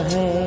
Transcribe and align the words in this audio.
ہوں 0.00 0.37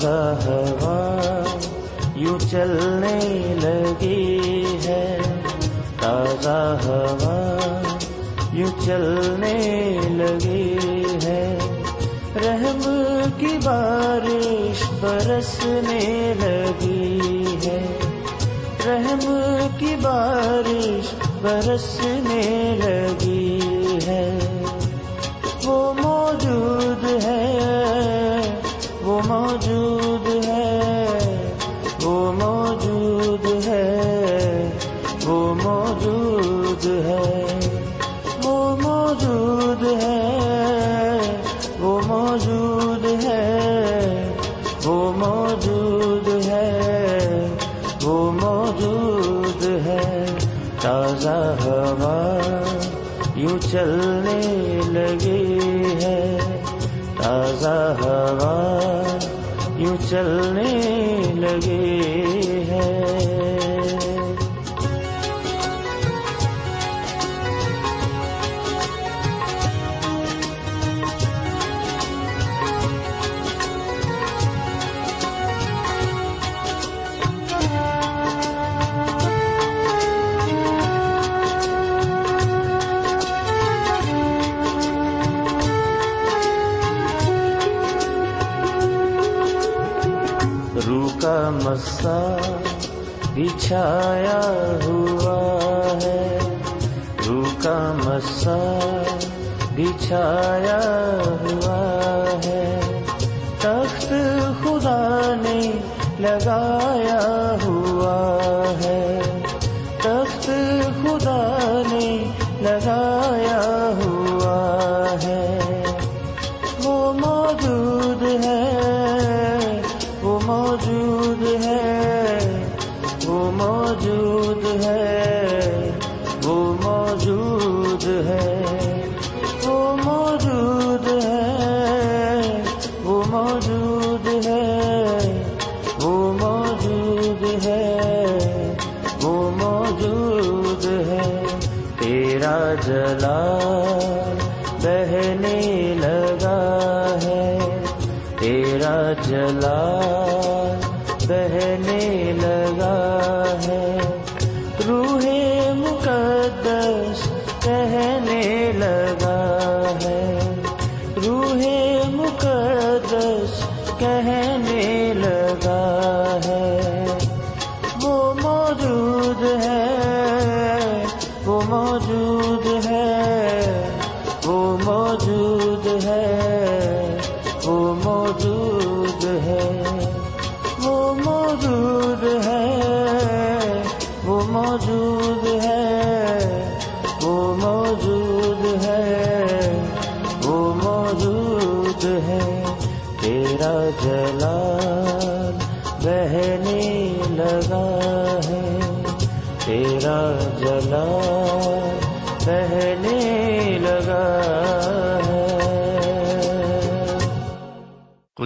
تازہ 0.00 0.48
ہوا 0.48 1.20
یوں 2.14 2.38
چلنے 2.50 3.54
لگی 3.62 4.78
ہے۔ 4.84 5.18
تازہ 6.00 6.76
ہوا، 6.84 7.56
یوں 8.52 8.70
چلنے 8.86 10.00
لگی 10.10 10.78
ہے۔ 11.22 11.58
رحم 12.36 13.20
کی 13.38 13.58
بارش 13.64 14.82
برسنے 15.00 16.34
لگی 16.40 17.20
ہے۔ 17.66 17.86
رحم 18.86 19.56
کی 19.78 19.96
بارش 20.02 21.14
برسنے 21.42 22.69
چلنے 53.72 54.80
لگی 54.86 55.94
ہے 56.02 56.38
تازہ 57.18 57.76
ہوا 58.00 58.54
یوں 59.78 59.96
چلنے 60.08 60.72
لگی 61.36 62.39
سا 92.02 92.36
بچھایا 93.34 94.40
ہوا 94.86 95.98
ہے۔ 96.02 96.38
رو 97.26 97.42
کا 97.62 97.92
مسا 98.04 98.78
بچھایا 99.76 100.80
ہوا 101.42 102.24
ہے۔ 102.44 102.80
تخت 103.58 104.12
خدا 104.62 105.34
نے 105.40 105.72
لگایا 106.18 107.49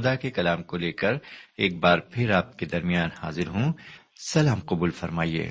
خدا 0.05 0.15
کے 0.15 0.31
کلام 0.31 0.63
کو 0.63 0.77
لے 0.77 0.93
کر 0.93 1.13
ایک 1.57 1.79
بار 1.79 1.99
پھر 1.99 2.31
آپ 2.31 2.59
کے 2.59 2.67
درمیان 2.67 3.09
حاضر 3.23 3.47
ہوں۔ 3.47 3.73
سلام 4.29 4.61
قبول 4.61 4.91
فرمائیے۔ 4.91 5.51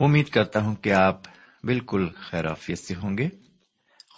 امید 0.00 0.28
کرتا 0.28 0.60
ہوں 0.60 0.74
کہ 0.74 0.92
آپ 0.92 1.20
بالکل 1.64 2.08
خیرافیت 2.14 2.78
سے 2.78 2.94
ہوں 2.94 3.18
گے۔ 3.18 3.28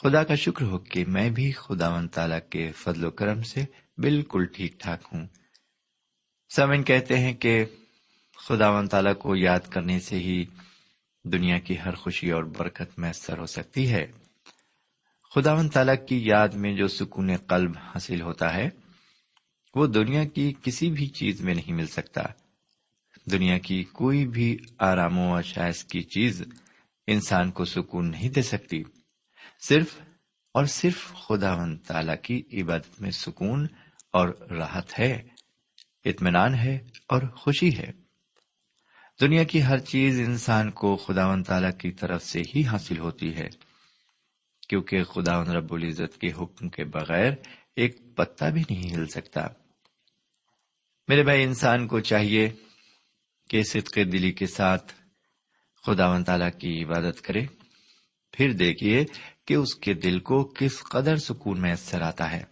خدا 0.02 0.25
کا 0.25 0.34
شکر 0.34 0.64
ہو 0.64 0.78
کہ 0.78 1.04
میں 1.08 1.31
بھی 1.31 1.52
خدا 1.52 1.88
و 1.88 2.06
تعالی 2.06 2.34
کے 2.50 2.72
فضل 2.72 3.04
و 3.04 3.10
کرم 3.10 3.42
سے 3.42 3.64
بالکل 3.98 4.44
ٹھیک 4.44 4.81
ٹھاک 4.81 5.00
ہوں۔ 5.12 5.26
سمن 6.56 6.82
کہتے 6.82 7.19
ہیں 7.19 7.34
کہ 7.34 7.64
خدا 8.48 8.70
و 8.70 8.86
تعالی 8.86 9.14
کو 9.14 9.36
یاد 9.36 9.60
کرنے 9.60 10.00
سے 10.00 10.16
ہی 10.16 10.44
دنیا 11.25 11.58
کی 11.58 11.81
ہر 11.81 11.94
خوشی 11.94 12.31
اور 12.31 12.44
برکت 12.44 12.98
میسر 12.98 13.38
ہو 13.38 13.46
سکتی 13.46 13.93
ہے۔ 13.93 14.06
خدا 15.35 15.53
و 15.53 15.69
تعالی 15.69 15.93
کی 16.09 16.27
یاد 16.27 16.49
میں 16.49 16.77
جو 16.77 16.88
سکون 16.88 17.37
قلب 17.37 17.79
حاصل 17.79 18.23
ہوتا 18.23 18.55
ہے، 18.55 18.69
وہ 19.75 19.87
دنیا 19.87 20.25
کی 20.25 20.53
کسی 20.62 20.91
بھی 20.91 21.06
چیز 21.06 21.41
میں 21.41 21.55
نہیں 21.55 21.73
مل 21.73 21.87
سکتا۔ 21.87 22.23
دنیا 23.31 23.59
کی 23.59 23.85
کوئی 23.85 24.27
بھی 24.27 24.59
آرام 24.79 25.19
و 25.19 25.37
اشائش 25.37 25.85
کی 25.85 26.03
چیز 26.03 26.43
انسان 27.06 27.50
کو 27.50 27.65
سکون 27.65 28.11
نہیں 28.11 28.29
دے 28.29 28.43
سکتی۔ 28.43 28.82
صرف 29.69 30.00
اور 30.55 30.65
صرف 30.65 31.12
خدا 31.15 31.55
و 31.55 31.77
تعالی 31.87 32.12
کی 32.23 32.62
عبادت 32.62 33.00
میں 33.00 33.11
سکون 33.11 33.67
اور 34.12 34.29
راحت 34.50 34.99
ہے، 34.99 35.23
اطمینان 36.05 36.55
ہے 36.55 36.79
اور 37.09 37.23
خوشی 37.23 37.79
ہے۔ 37.79 37.91
دنیا 39.21 39.44
کی 39.44 39.62
ہر 39.62 39.79
چیز 39.79 40.21
انسان 40.21 40.71
کو 40.71 40.97
خدا 40.97 41.27
و 41.27 41.43
تعالی 41.43 41.69
کی 41.79 41.91
طرف 41.91 42.25
سے 42.25 42.43
ہی 42.55 42.65
حاصل 42.65 42.99
ہوتی 42.99 43.35
ہے۔ 43.37 43.69
کیونکہ 44.70 45.05
خدا 45.05 45.44
رب 45.44 45.75
العزت 45.75 46.20
کے 46.20 46.32
حکم 46.40 46.69
کے 46.69 46.84
بغیر 46.84 47.32
ایک 47.76 48.17
پتا 48.17 48.49
بھی 48.49 48.62
نہیں 48.70 48.96
ہل 48.96 49.06
سکتا۔ 49.06 49.46
میرے 51.08 51.22
بھائی، 51.22 51.43
انسان 51.43 51.87
کو 51.87 52.00
چاہیے 52.00 52.50
کہ 53.49 53.62
صدق 53.62 53.96
دلی 53.96 54.32
کے 54.32 54.46
ساتھ 54.46 54.93
خدا 55.87 56.11
و 56.11 56.22
تعالی 56.22 56.44
کی 56.58 56.84
عبادت 56.84 57.20
کرے۔ 57.20 57.46
پھر 58.32 58.52
دیکھیے 58.52 59.05
کہ 59.46 59.55
اس 59.55 59.75
کے 59.75 59.94
دل 59.94 60.19
کو 60.19 60.44
کس 60.44 60.82
قدر 60.82 61.17
سکون 61.17 61.61
میسر 61.61 62.00
آتا 62.00 62.32
ہے۔ 62.32 62.44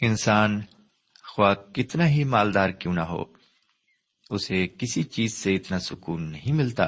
انسان 0.00 0.60
خواہ 1.22 1.54
کتنا 1.54 2.08
ہی 2.08 2.24
مالدار 2.24 2.70
کیوں 2.70 2.94
نہ 2.94 3.00
ہو، 3.00 3.24
اسے 4.30 4.68
کسی 4.68 5.02
چیز 5.02 5.34
سے 5.34 5.54
اتنا 5.54 5.78
سکون 5.78 6.32
نہیں 6.32 6.52
ملتا 6.52 6.86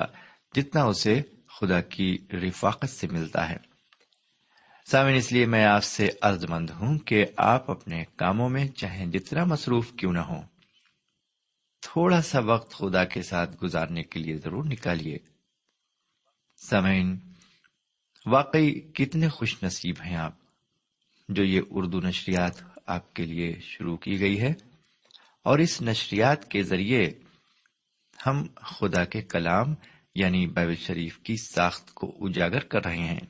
جتنا 0.55 0.83
اسے 0.83 1.23
خدا 1.61 1.81
کی 1.81 2.19
رفاقت 2.33 2.91
سے 2.91 3.07
ملتا 3.07 3.51
ہے۔ 3.51 3.72
سامن 4.93 5.15
اس 5.15 5.33
لیے 5.33 5.47
میں 5.47 5.65
آپ 5.65 5.85
سے 5.85 6.09
عرض 6.23 6.45
مند 6.49 6.71
ہوں 6.71 6.99
کہ 6.99 7.25
آپ 7.37 7.71
اپنے 7.71 8.05
کاموں 8.17 8.49
میں 8.49 8.69
چاہے 8.69 9.07
جتنا 9.07 9.45
مصروف 9.45 9.93
کیوں 9.93 10.13
نہ 10.13 10.19
ہو 10.19 10.43
تھوڑا 11.83 12.23
سا 12.23 12.39
وقت 12.39 12.75
خدا 12.75 13.05
کے 13.05 13.23
ساتھ 13.23 13.65
گزارنے 13.65 14.03
کے 14.03 14.21
لیے 14.21 14.37
ضرور 14.37 14.65
نکالیے۔ 14.65 15.19
سمعین 16.71 17.19
واقعی 18.27 18.81
کتنے 18.81 19.29
خوش 19.29 19.63
نصیب 19.63 19.95
ہیں 20.07 20.17
آپ 20.17 20.33
جو 21.29 21.45
یہ 21.45 21.61
اردو 21.71 22.01
نشریات 22.01 22.63
آپ 22.87 23.15
کے 23.15 23.27
لیے 23.27 23.59
شروع 23.61 23.97
کی 23.97 24.21
گئی 24.21 24.41
ہے۔ 24.41 24.53
اور 25.45 25.59
اس 25.59 25.83
نشریات 25.83 26.51
کے 26.51 26.63
ذریعے 26.63 27.11
ہم 28.27 28.47
خدا 28.55 29.05
کے 29.05 29.23
کلام 29.23 29.75
یعنی 30.15 30.47
بائبل 30.47 30.75
شریف 30.75 31.19
کی 31.19 31.37
ساخت 31.37 31.95
کو 31.95 32.17
اجاگر 32.21 32.61
کر 32.61 32.85
رہے 32.85 32.99
ہیں۔ 32.99 33.21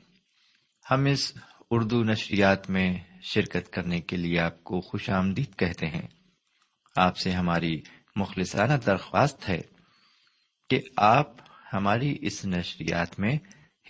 ہم 0.91 1.05
اس 1.05 1.33
اردو 1.75 2.03
نشریات 2.03 2.69
میں 2.69 2.99
شرکت 3.21 3.73
کرنے 3.73 4.01
کے 4.01 4.17
لیے 4.17 4.39
آپ 4.39 4.63
کو 4.63 4.81
خوش 4.81 5.09
آمدید 5.09 5.55
کہتے 5.57 5.87
ہیں۔ 5.87 6.07
آپ 6.95 7.17
سے 7.17 7.31
ہماری 7.31 7.81
مخلصانہ 8.15 8.73
درخواست 8.73 9.49
ہے 9.49 9.61
کہ 10.69 10.81
آپ 10.97 11.27
ہماری 11.73 12.17
اس 12.21 12.45
نشریات 12.45 13.19
میں 13.19 13.37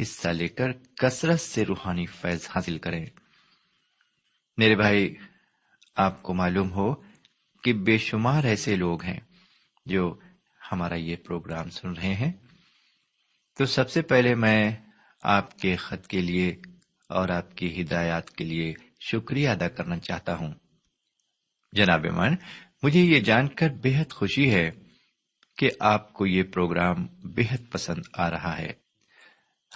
حصہ 0.02 0.28
لے 0.28 0.48
کر 0.48 0.72
کثرت 0.72 1.40
سے 1.40 1.66
روحانی 1.66 2.06
فیض 2.06 2.48
حاصل 2.56 2.78
کریں۔ 2.78 3.06
میرے 4.58 4.76
بھائی، 4.76 5.16
آپ 5.96 6.24
کو 6.24 6.34
معلوم 6.34 6.72
ہو 6.72 6.96
کہ 7.64 7.74
بے 7.74 7.98
شمار 7.98 8.44
ایسے 8.44 8.76
لوگ 8.76 9.04
ہیں 9.04 9.20
جو 9.86 10.20
ہمارا 10.72 10.96
یہ 10.96 11.16
پروگرام 11.16 11.70
سن 11.70 11.90
رہے 11.90 12.14
ہیں۔ 12.14 12.32
تو 13.58 13.66
سب 13.66 13.90
سے 13.90 14.02
پہلے 14.02 14.36
میں 14.36 14.72
آپ 15.24 15.60
کے 15.60 15.76
خط 15.76 16.08
کے 16.08 16.22
لیے 16.22 16.56
اور 17.14 17.30
آپ 17.30 17.58
کی 17.58 17.82
ہدایات 17.82 18.30
کے 18.30 18.44
لیے 18.44 18.74
شکریہ 19.00 19.50
ادا 19.50 19.68
کرنا 19.68 20.00
چاہتا 20.00 20.36
ہوں۔ 20.36 20.54
جناب 21.72 22.06
من 22.06 22.36
مجھے 22.84 23.00
یہ 23.00 23.20
جان 23.20 23.48
کر 23.48 23.70
بے 23.70 23.98
حد 23.98 24.12
خوشی 24.12 24.54
ہے 24.54 24.72
کہ 25.58 25.70
آپ 25.80 26.14
کو 26.14 26.26
یہ 26.26 26.44
پروگرام 26.44 27.08
بے 27.24 27.42
حد 27.42 27.72
پسند 27.72 28.02
آ 28.14 28.30
رہا 28.30 28.58
ہے۔ 28.58 28.74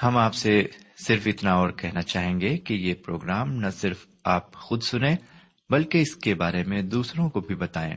ہم 0.04 0.18
آپ 0.18 0.34
سے 0.34 0.68
صرف 1.08 1.28
اتنا 1.28 1.54
اور 1.54 1.70
کہنا 1.70 2.02
چاہیں 2.02 2.42
گے 2.42 2.58
کہ 2.58 2.74
یہ 2.74 2.94
پروگرام 2.94 3.54
نہ 3.54 3.70
صرف 3.70 4.08
آپ 4.24 4.54
خود 4.54 4.84
سنیں، 4.84 5.16
بلکہ 5.70 5.98
اس 5.98 6.16
کے 6.16 6.36
بارے 6.36 6.64
میں 6.64 6.82
دوسروں 6.82 7.30
کو 7.30 7.40
بھی 7.40 7.56
بتائیں۔ 7.56 7.96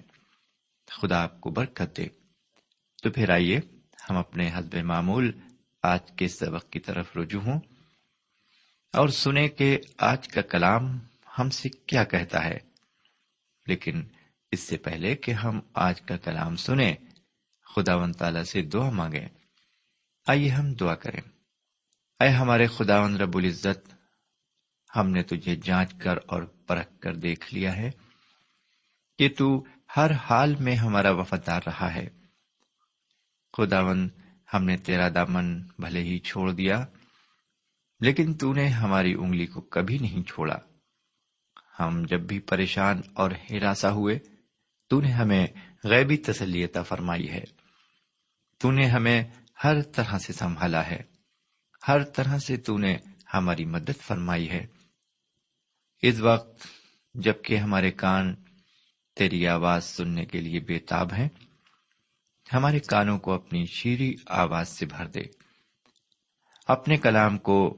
خدا 0.91 1.23
آپ 1.23 1.41
کو 1.41 1.51
برکت 1.51 1.97
دے۔ 1.97 2.07
تو 3.03 3.11
پھر 3.11 3.31
آئیے، 3.31 3.61
ہم 4.11 4.17
اپنے 4.17 4.49
حسب 4.49 4.75
معمول 4.75 5.33
آج 5.83 6.01
کے 6.17 6.29
سبق 6.29 6.71
کی 6.71 6.81
طرف 6.81 7.17
رجوع 7.17 7.41
ہوں۔ 7.41 7.61
اور 8.93 9.09
سنیں 9.09 9.49
کہ 9.49 9.79
آج 9.99 10.29
کا 10.29 10.41
کلام 10.41 10.99
ہم 11.39 11.51
سے 11.51 11.69
کیا 11.69 12.05
کہتا 12.05 12.45
ہے۔ 12.45 12.59
لیکن 13.67 14.03
اس 14.51 14.61
سے 14.61 14.77
پہلے 14.77 15.17
کہ 15.17 15.31
ہم 15.31 15.61
آج 15.75 16.01
کا 16.01 16.17
کلام 16.17 16.57
سنیں 16.57 16.95
خدا 17.77 17.97
و 17.97 18.13
تعالی 18.13 18.45
سے 18.45 18.63
دعا 18.63 18.91
مانگیں۔ 18.91 19.29
آئیے 20.27 20.49
ہم 20.49 20.73
دعا 20.73 20.95
کریں۔ 20.95 21.21
اے 22.21 22.29
ہمارے 22.29 22.67
خدا 22.67 23.09
رب 23.09 23.37
العزت، 23.37 23.95
ہم 24.97 25.11
نے 25.11 25.23
تجھے 25.23 25.57
جانچ 25.57 25.95
کر 25.95 26.17
اور 26.27 26.43
پرکھ 26.43 27.01
کر 27.01 27.15
دیکھ 27.15 27.55
لیا 27.55 27.77
ہے 27.77 27.91
کہ 29.19 29.29
تو 29.39 29.65
ہر 29.97 30.11
حال 30.11 30.55
میں 30.57 30.77
ہمارا 30.77 31.11
وفادار 31.11 31.61
رہا 31.67 31.95
ہے۔ 31.95 32.09
خداون 33.57 34.09
ہم 34.55 34.65
نے 34.65 34.77
تیرا 34.77 35.09
دامن 35.09 35.63
بھلے 35.79 36.01
ہی 36.01 36.19
چھوڑ 36.19 36.53
دیا۔ 36.53 36.87
لیکن 38.01 38.35
تو 38.35 38.53
نے 38.53 38.69
ہماری 38.69 39.15
انگلی 39.15 39.47
کو 39.47 39.61
کبھی 39.61 39.99
نہیں 39.99 40.23
چھوڑا۔ 40.23 40.57
ہم 41.81 42.03
جب 42.07 42.21
بھی 42.21 42.39
پریشان 42.39 43.01
اور 43.15 43.31
ہراساں 43.31 43.91
ہوئے، 43.91 44.19
تو 44.89 45.01
نے 45.01 45.09
ہمیں 45.09 45.47
غیبی 45.85 46.17
تسلیتا 46.17 46.83
فرمائی 46.83 47.31
ہے۔ 47.31 47.45
تو 48.59 48.71
نے 48.71 48.87
ہمیں 48.87 49.25
ہر 49.65 49.83
طرح 49.83 50.19
سے 50.19 50.33
سنبھالا 50.33 50.87
ہے۔ 50.87 51.03
ہر 51.89 52.03
طرح 52.03 52.39
سے 52.39 52.57
تو 52.57 52.79
نے 52.79 52.97
ہماری 53.35 53.65
مدد 53.65 54.01
فرمائی 54.01 54.51
ہے۔ 54.51 54.67
اس 56.03 56.21
وقت 56.21 56.67
جبکہ 57.15 57.57
ہمارے 57.57 57.91
کان 57.91 58.35
تیری 59.17 59.47
آواز 59.47 59.85
سننے 59.85 60.25
کے 60.25 60.41
لیے 60.41 60.61
بےتاب 60.61 61.13
ہیں، 61.13 61.29
ہمارے 62.53 62.79
کانوں 62.79 63.19
کو 63.19 63.33
اپنی 63.33 63.67
شیریں 63.67 64.23
آواز 64.27 64.69
سے 64.69 64.87
بھر 64.87 65.07
دے۔ 65.07 65.23
اپنے 66.67 66.97
کلام 66.97 67.39
کو 67.39 67.77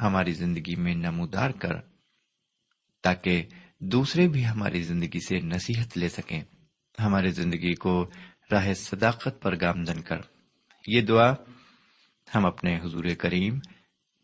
ہماری 0.00 0.32
زندگی 0.32 0.76
میں 0.76 0.94
نمودار 0.94 1.50
کر 1.50 1.72
تاکہ 3.02 3.46
دوسرے 3.78 4.28
بھی 4.28 4.46
ہماری 4.46 4.82
زندگی 4.82 5.26
سے 5.26 5.40
نصیحت 5.40 5.98
لے 5.98 6.08
سکیں۔ 6.08 6.42
ہماری 7.00 7.30
زندگی 7.30 7.74
کو 7.74 8.10
راہ 8.52 8.72
صداقت 8.72 9.42
پر 9.42 9.54
گامزن 9.60 10.02
کر۔ 10.02 10.16
یہ 10.86 11.00
دعا 11.00 11.32
ہم 12.34 12.46
اپنے 12.46 12.76
حضور 12.76 13.04
کریم 13.18 13.58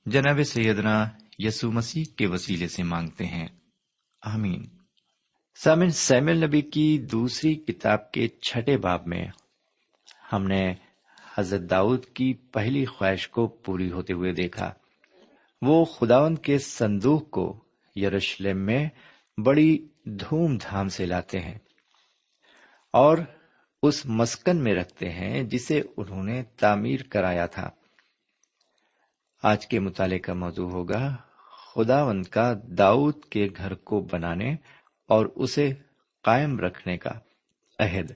جناب 0.07 0.43
سیدنا 0.43 1.09
یسو 1.38 1.73
مسیح 1.73 2.05
کے 2.16 2.26
وسیلے 2.26 2.69
سے 2.69 2.83
مانگتے 2.83 3.26
ہیں۔ 3.26 3.49
آمین۔ 4.23 4.64
سامن 5.64 5.90
سیمل 5.90 6.45
نبی 6.45 6.61
کی 6.61 6.99
دوسری 6.99 7.55
کتاب 7.55 8.12
کے 8.12 8.28
چھٹے 8.28 8.76
باب 8.76 9.07
میں 9.07 9.28
ہم 10.33 10.45
نے 10.45 10.75
حضرت 11.38 11.71
داؤد 11.71 12.05
کی 12.05 12.35
پہلی 12.35 12.85
خواہش 12.85 13.28
کو 13.28 13.47
پوری 13.47 13.90
ہوتے 13.90 14.12
ہوئے 14.12 14.33
دیکھا۔ 14.33 14.73
وہ 15.62 15.85
خداون 15.85 16.35
کے 16.35 16.59
صندوق 16.59 17.31
کو 17.31 17.64
یروشلم 17.97 18.59
میں 18.59 18.88
بڑی 19.38 19.88
دھوم 20.05 20.57
دھام 20.57 20.88
سے 20.88 21.07
لاتے 21.07 21.40
ہیں 21.40 21.59
اور 22.93 23.19
اس 23.83 24.07
مسکن 24.07 24.57
میں 24.57 24.75
رکھتے 24.75 25.11
ہیں 25.11 25.43
جسے 25.43 25.83
انہوں 25.97 26.23
نے 26.23 26.43
تعمیر 26.43 27.02
کرایا 27.02 27.47
تھا۔ 27.47 27.71
آج 29.43 29.66
کے 29.66 29.81
مطالعے 29.81 30.19
کا 30.19 30.35
موضوع 30.35 30.71
ہوگا 30.71 31.16
خداوند 31.75 32.26
کا 32.26 32.55
داؤد 32.62 33.25
کے 33.25 33.49
گھر 33.57 33.75
کو 33.75 34.00
بنانے 34.12 34.55
اور 35.09 35.26
اسے 35.26 35.73
قائم 36.23 36.61
رکھنے 36.61 36.99
کا 36.99 37.12
عہد۔ 37.78 38.12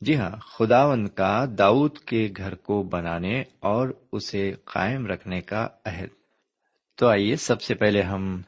جی 0.00 0.16
ہاں 0.16 0.30
خداون 0.30 1.08
کا 1.08 1.46
داؤد 1.58 1.98
کے 1.98 2.28
گھر 2.36 2.54
کو 2.54 2.82
بنانے 2.82 3.42
اور 3.58 3.88
اسے 4.12 4.52
قائم 4.64 5.06
رکھنے 5.06 5.40
کا 5.40 5.68
عہد۔ 5.84 6.08
تو 6.94 7.08
آئیے، 7.08 7.36
سب 7.36 7.62
سے 7.62 7.74
پہلے 7.74 8.02
ہم 8.02 8.42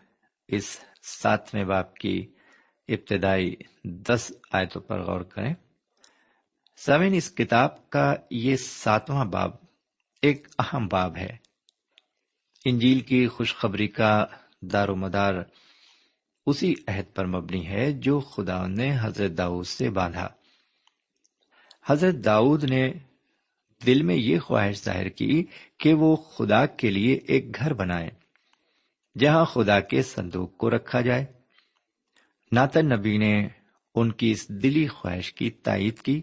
اس 0.49 0.81
ساتویں 1.03 1.65
باپ 1.65 1.95
کی 1.95 2.27
ابتدائی 2.89 3.55
دس 3.85 4.33
آیتوں 4.53 4.83
پر 4.83 5.03
غور 5.03 5.21
کریں۔ 5.21 5.55
سوین 6.77 7.15
اس 7.15 7.35
کتاب 7.35 7.91
کا 7.91 8.15
یہ 8.31 8.57
ساتواں 8.57 9.25
باب 9.25 9.51
ایک 10.23 10.49
اہم 10.59 10.89
باب 10.89 11.17
ہے۔ 11.17 11.37
انجیل 12.65 13.01
کی 13.01 13.29
خوشخبری 13.29 13.89
کا 13.89 14.27
دار 14.61 14.89
و 14.89 14.97
مدار 14.97 15.35
اسی 16.47 16.75
عہد 16.89 17.15
پر 17.15 17.27
مبنی 17.27 17.67
ہے 17.67 17.93
جو 17.93 18.21
خدا 18.21 18.67
نے 18.67 18.97
حضرت 19.01 19.31
داؤد 19.39 19.67
سے 19.67 19.91
باندھا۔ 19.91 20.29
حضرت 21.87 22.15
داؤد 22.15 22.65
نے 22.65 22.93
دل 23.87 24.03
میں 24.03 24.17
یہ 24.17 24.39
خواہش 24.39 24.85
ظاہر 24.85 25.09
کی 25.09 25.45
کہ 25.79 25.95
وہ 25.95 26.17
خدا 26.17 26.67
کے 26.67 26.91
لیے 26.91 27.15
ایک 27.15 27.57
گھر 27.57 27.75
بنائے، 27.75 28.11
جہاں 29.19 29.45
خدا 29.45 29.81
کے 29.81 30.03
صندوق 30.03 30.57
کو 30.57 30.71
رکھا 30.71 31.01
جائے۔ 31.01 31.27
ناتن 32.53 32.89
نبی 32.89 33.19
نے 33.19 33.49
ان 33.95 34.13
کی 34.13 34.31
اس 34.31 34.49
دلی 34.49 34.87
خواہش 34.87 35.35
کی 35.35 35.51
تائید 35.51 35.99
کی 35.99 36.21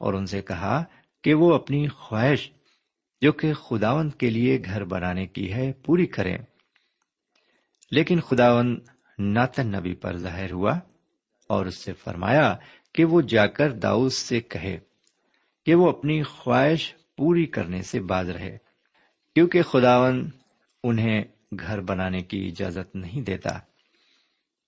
اور 0.00 0.14
ان 0.14 0.26
سے 0.26 0.42
کہا 0.42 0.84
کہ 1.24 1.34
وہ 1.34 1.54
اپنی 1.54 1.88
خواہش 1.88 2.50
جو 3.20 3.32
کہ 3.32 3.52
خداون 3.52 4.10
کے 4.10 4.30
لیے 4.30 4.62
گھر 4.64 4.84
بنانے 4.84 5.26
کی 5.26 5.52
ہے، 5.52 5.72
پوری 5.72 6.06
کریں۔ 6.06 6.38
لیکن 7.90 8.20
خداون 8.20 8.80
ناتن 9.18 9.66
نبی 9.66 9.94
پر 9.94 10.16
ظاہر 10.16 10.52
ہوا 10.52 10.78
اور 11.48 11.66
اس 11.66 11.76
سے 11.76 11.92
فرمایا 11.92 12.56
کہ 12.92 13.04
وہ 13.04 13.20
جا 13.20 13.46
کر 13.46 13.72
داؤد 13.72 14.12
سے 14.12 14.40
کہے 14.40 14.78
کہ 15.66 15.74
وہ 15.74 15.88
اپنی 15.88 16.22
خواہش 16.22 16.94
پوری 17.16 17.46
کرنے 17.46 17.82
سے 17.82 18.00
باز 18.00 18.30
رہے، 18.30 18.58
کیونکہ 19.34 19.62
خداون 19.62 20.30
انہیں 20.84 21.24
گھر 21.60 21.80
بنانے 21.80 22.22
کی 22.22 22.46
اجازت 22.46 22.96
نہیں 22.96 23.20
دیتا، 23.20 23.58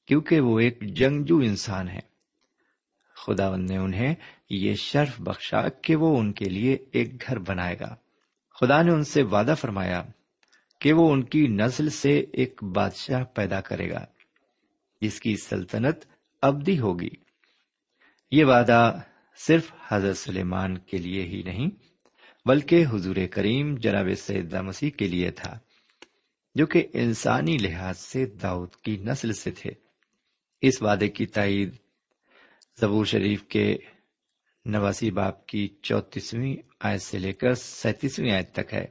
کیونکہ 0.06 0.40
وہ 0.40 0.60
ایک 0.60 0.96
جنگجو 0.96 1.38
انسان 1.38 1.88
ہے۔ 1.88 2.00
خداون 3.14 3.66
نے 3.66 3.76
انہیں 3.76 4.14
یہ 4.50 4.74
شرف 4.74 5.20
بخشا 5.20 5.68
کہ 5.68 5.96
وہ 5.96 6.18
ان 6.18 6.32
کے 6.32 6.44
لیے 6.44 6.76
ایک 6.92 7.26
گھر 7.26 7.38
بنائے 7.38 7.76
گا۔ 7.80 7.96
خدا 8.60 8.82
نے 8.82 8.92
ان 8.92 9.04
سے 9.04 9.22
وعدہ 9.22 9.54
فرمایا 9.60 10.02
کہ 10.80 10.92
وہ 10.92 11.12
ان 11.12 11.24
کی 11.24 11.46
نسل 11.46 11.88
سے 11.88 12.24
ایک 12.32 12.64
بادشاہ 12.64 13.24
پیدا 13.24 13.60
کرے 13.60 13.90
گا۔ 13.90 14.06
جس 15.00 15.20
کی 15.20 15.36
سلطنت 15.36 16.04
ابدی 16.42 16.78
ہوگی۔ 16.78 17.08
یہ 18.30 18.44
وعدہ 18.44 19.00
صرف 19.36 19.72
حضرت 19.88 20.16
سلیمان 20.16 20.78
کے 20.78 20.98
لیے 20.98 21.22
ہی 21.22 21.42
نہیں، 21.42 21.70
بلکہ 22.46 22.84
حضور 22.90 23.16
کریم 23.30 23.74
جناب 23.74 24.06
سیدہ 24.16 24.62
مسیح 24.62 24.90
کے 24.90 25.08
لیے 25.08 25.30
تھا، 25.30 25.58
جو 26.54 26.66
کہ 26.66 26.86
انسانی 26.92 27.58
لحاظ 27.58 27.98
سے 27.98 28.26
داؤد 28.26 28.74
کی 28.74 28.96
نسل 28.96 29.32
سے 29.32 29.50
تھے۔ 29.50 29.70
اس 30.60 30.82
وعدے 30.82 31.08
کی 31.08 31.26
تائید 31.26 31.74
زبور 32.80 33.04
شریف 33.04 33.42
کے 33.42 33.76
نواسی 34.64 35.10
باپ 35.10 35.46
کی 35.46 35.68
چوتیسویں 35.82 36.56
آیت 36.80 37.02
سے 37.02 37.18
لے 37.18 37.32
کر 37.32 37.54
سینتیسویں 37.54 38.32
آیت 38.32 38.52
تک 38.52 38.74
ہے۔ 38.74 38.86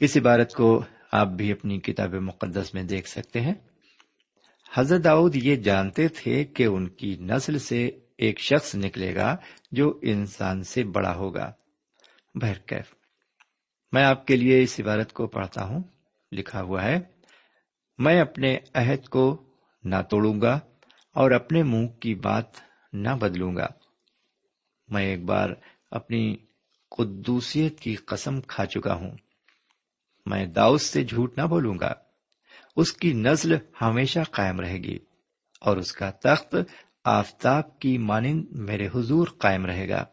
اس 0.00 0.16
عبارت 0.16 0.54
کو 0.54 0.82
آپ 1.12 1.28
بھی 1.28 1.52
اپنی 1.52 1.80
کتاب 1.80 2.14
مقدس 2.14 2.74
میں 2.74 2.82
دیکھ 2.82 3.08
سکتے 3.08 3.40
ہیں۔ 3.40 3.54
حضرت 4.74 5.04
داؤد 5.04 5.36
یہ 5.36 5.56
جانتے 5.56 6.08
تھے 6.08 6.44
کہ 6.44 6.66
ان 6.66 6.88
کی 6.88 7.16
نسل 7.16 7.58
سے 7.58 7.90
ایک 8.18 8.40
شخص 8.40 8.74
نکلے 8.74 9.14
گا 9.14 9.36
جو 9.72 9.98
انسان 10.02 10.62
سے 10.62 10.84
بڑا 10.84 11.14
ہوگا۔ 11.14 11.52
بہرکیف، 12.34 12.94
میں 13.92 14.04
آپ 14.04 14.26
کے 14.26 14.36
لیے 14.36 14.62
اس 14.62 14.80
عبارت 14.80 15.12
کو 15.12 15.26
پڑھتا 15.26 15.64
ہوں۔ 15.64 15.82
لکھا 16.32 16.62
ہوا 16.62 16.84
ہے، 16.84 17.00
میں 17.98 18.20
اپنے 18.20 18.58
عہد 18.74 19.08
کو 19.08 19.42
نہ 19.84 19.96
توڑوں 20.10 20.40
گا 20.40 20.60
اور 21.14 21.30
اپنے 21.30 21.62
منہ 21.62 21.86
کی 21.86 22.14
بات 22.14 22.46
نہ 22.92 23.08
بدلوں 23.08 23.56
گا۔ 23.56 23.66
میں 24.88 25.02
ایک 25.02 25.24
بار 25.24 25.50
اپنی 25.90 26.36
قدوسیت 26.90 27.80
کی 27.80 27.94
قسم 27.94 28.40
کھا 28.40 28.66
چکا 28.66 28.94
ہوں۔ 28.94 29.10
میں 30.26 30.46
داؤس 30.46 30.82
سے 30.82 31.04
جھوٹ 31.04 31.38
نہ 31.38 31.42
بولوں 31.42 31.78
گا۔ 31.80 31.94
اس 32.76 32.92
کی 32.92 33.12
نزل 33.12 33.56
ہمیشہ 33.82 34.20
قائم 34.30 34.60
رہے 34.60 34.78
گی 34.78 34.98
اور 35.60 35.76
اس 35.76 35.92
کا 35.92 36.10
تخت 36.10 36.56
آفتاب 37.04 37.78
کی 37.78 37.98
مانند 37.98 38.44
میرے 38.50 38.86
حضور 38.86 39.26
قائم 39.38 39.66
رہے 39.66 39.88
گا۔ 39.88 40.04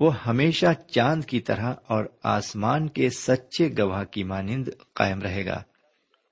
وہ 0.00 0.22
ہمیشہ 0.22 0.66
چاند 0.88 1.24
کی 1.24 1.40
طرح 1.40 1.74
اور 1.86 2.04
آسمان 2.22 2.88
کے 2.88 3.10
سچے 3.10 3.68
گواہ 3.78 4.04
کی 4.04 4.24
مانند 4.24 4.68
قائم 4.92 5.20
رہے 5.20 5.46
گا۔ 5.46 5.62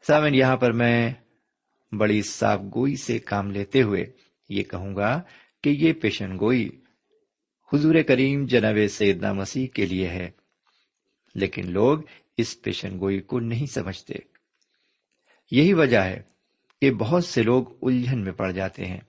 سامن 0.06 0.34
یہاں 0.34 0.56
پر 0.56 0.72
میں 0.72 1.12
بڑی 1.92 2.22
صاف 2.22 2.60
گوئی 2.74 2.96
سے 2.96 3.18
کام 3.18 3.50
لیتے 3.50 3.82
ہوئے 3.82 4.04
یہ 4.48 4.62
کہوں 4.62 4.96
گا 4.96 5.20
کہ 5.62 5.70
یہ 5.70 5.92
پیشن 5.92 6.38
گوئی 6.40 6.80
حضور 7.72 7.94
کریم 8.08 8.46
جناب 8.46 8.76
سیدنا 8.90 9.32
مسیح 9.32 9.66
کے 9.74 9.86
لیے 9.86 10.08
ہے، 10.08 10.30
لیکن 11.34 11.72
لوگ 11.72 11.98
اس 12.36 12.62
پیشن 12.62 12.98
گوئی 12.98 13.20
کو 13.20 13.40
نہیں 13.40 13.66
سمجھتے۔ 13.66 14.33
یہی 15.50 15.72
وجہ 15.72 15.98
ہے 15.98 16.22
کہ 16.80 16.90
بہت 16.90 17.24
سے 17.24 17.42
لوگ 17.42 17.64
الجھن 17.82 18.24
میں 18.24 18.32
پڑ 18.32 18.50
جاتے 18.50 18.84
ہیں، 18.84 19.00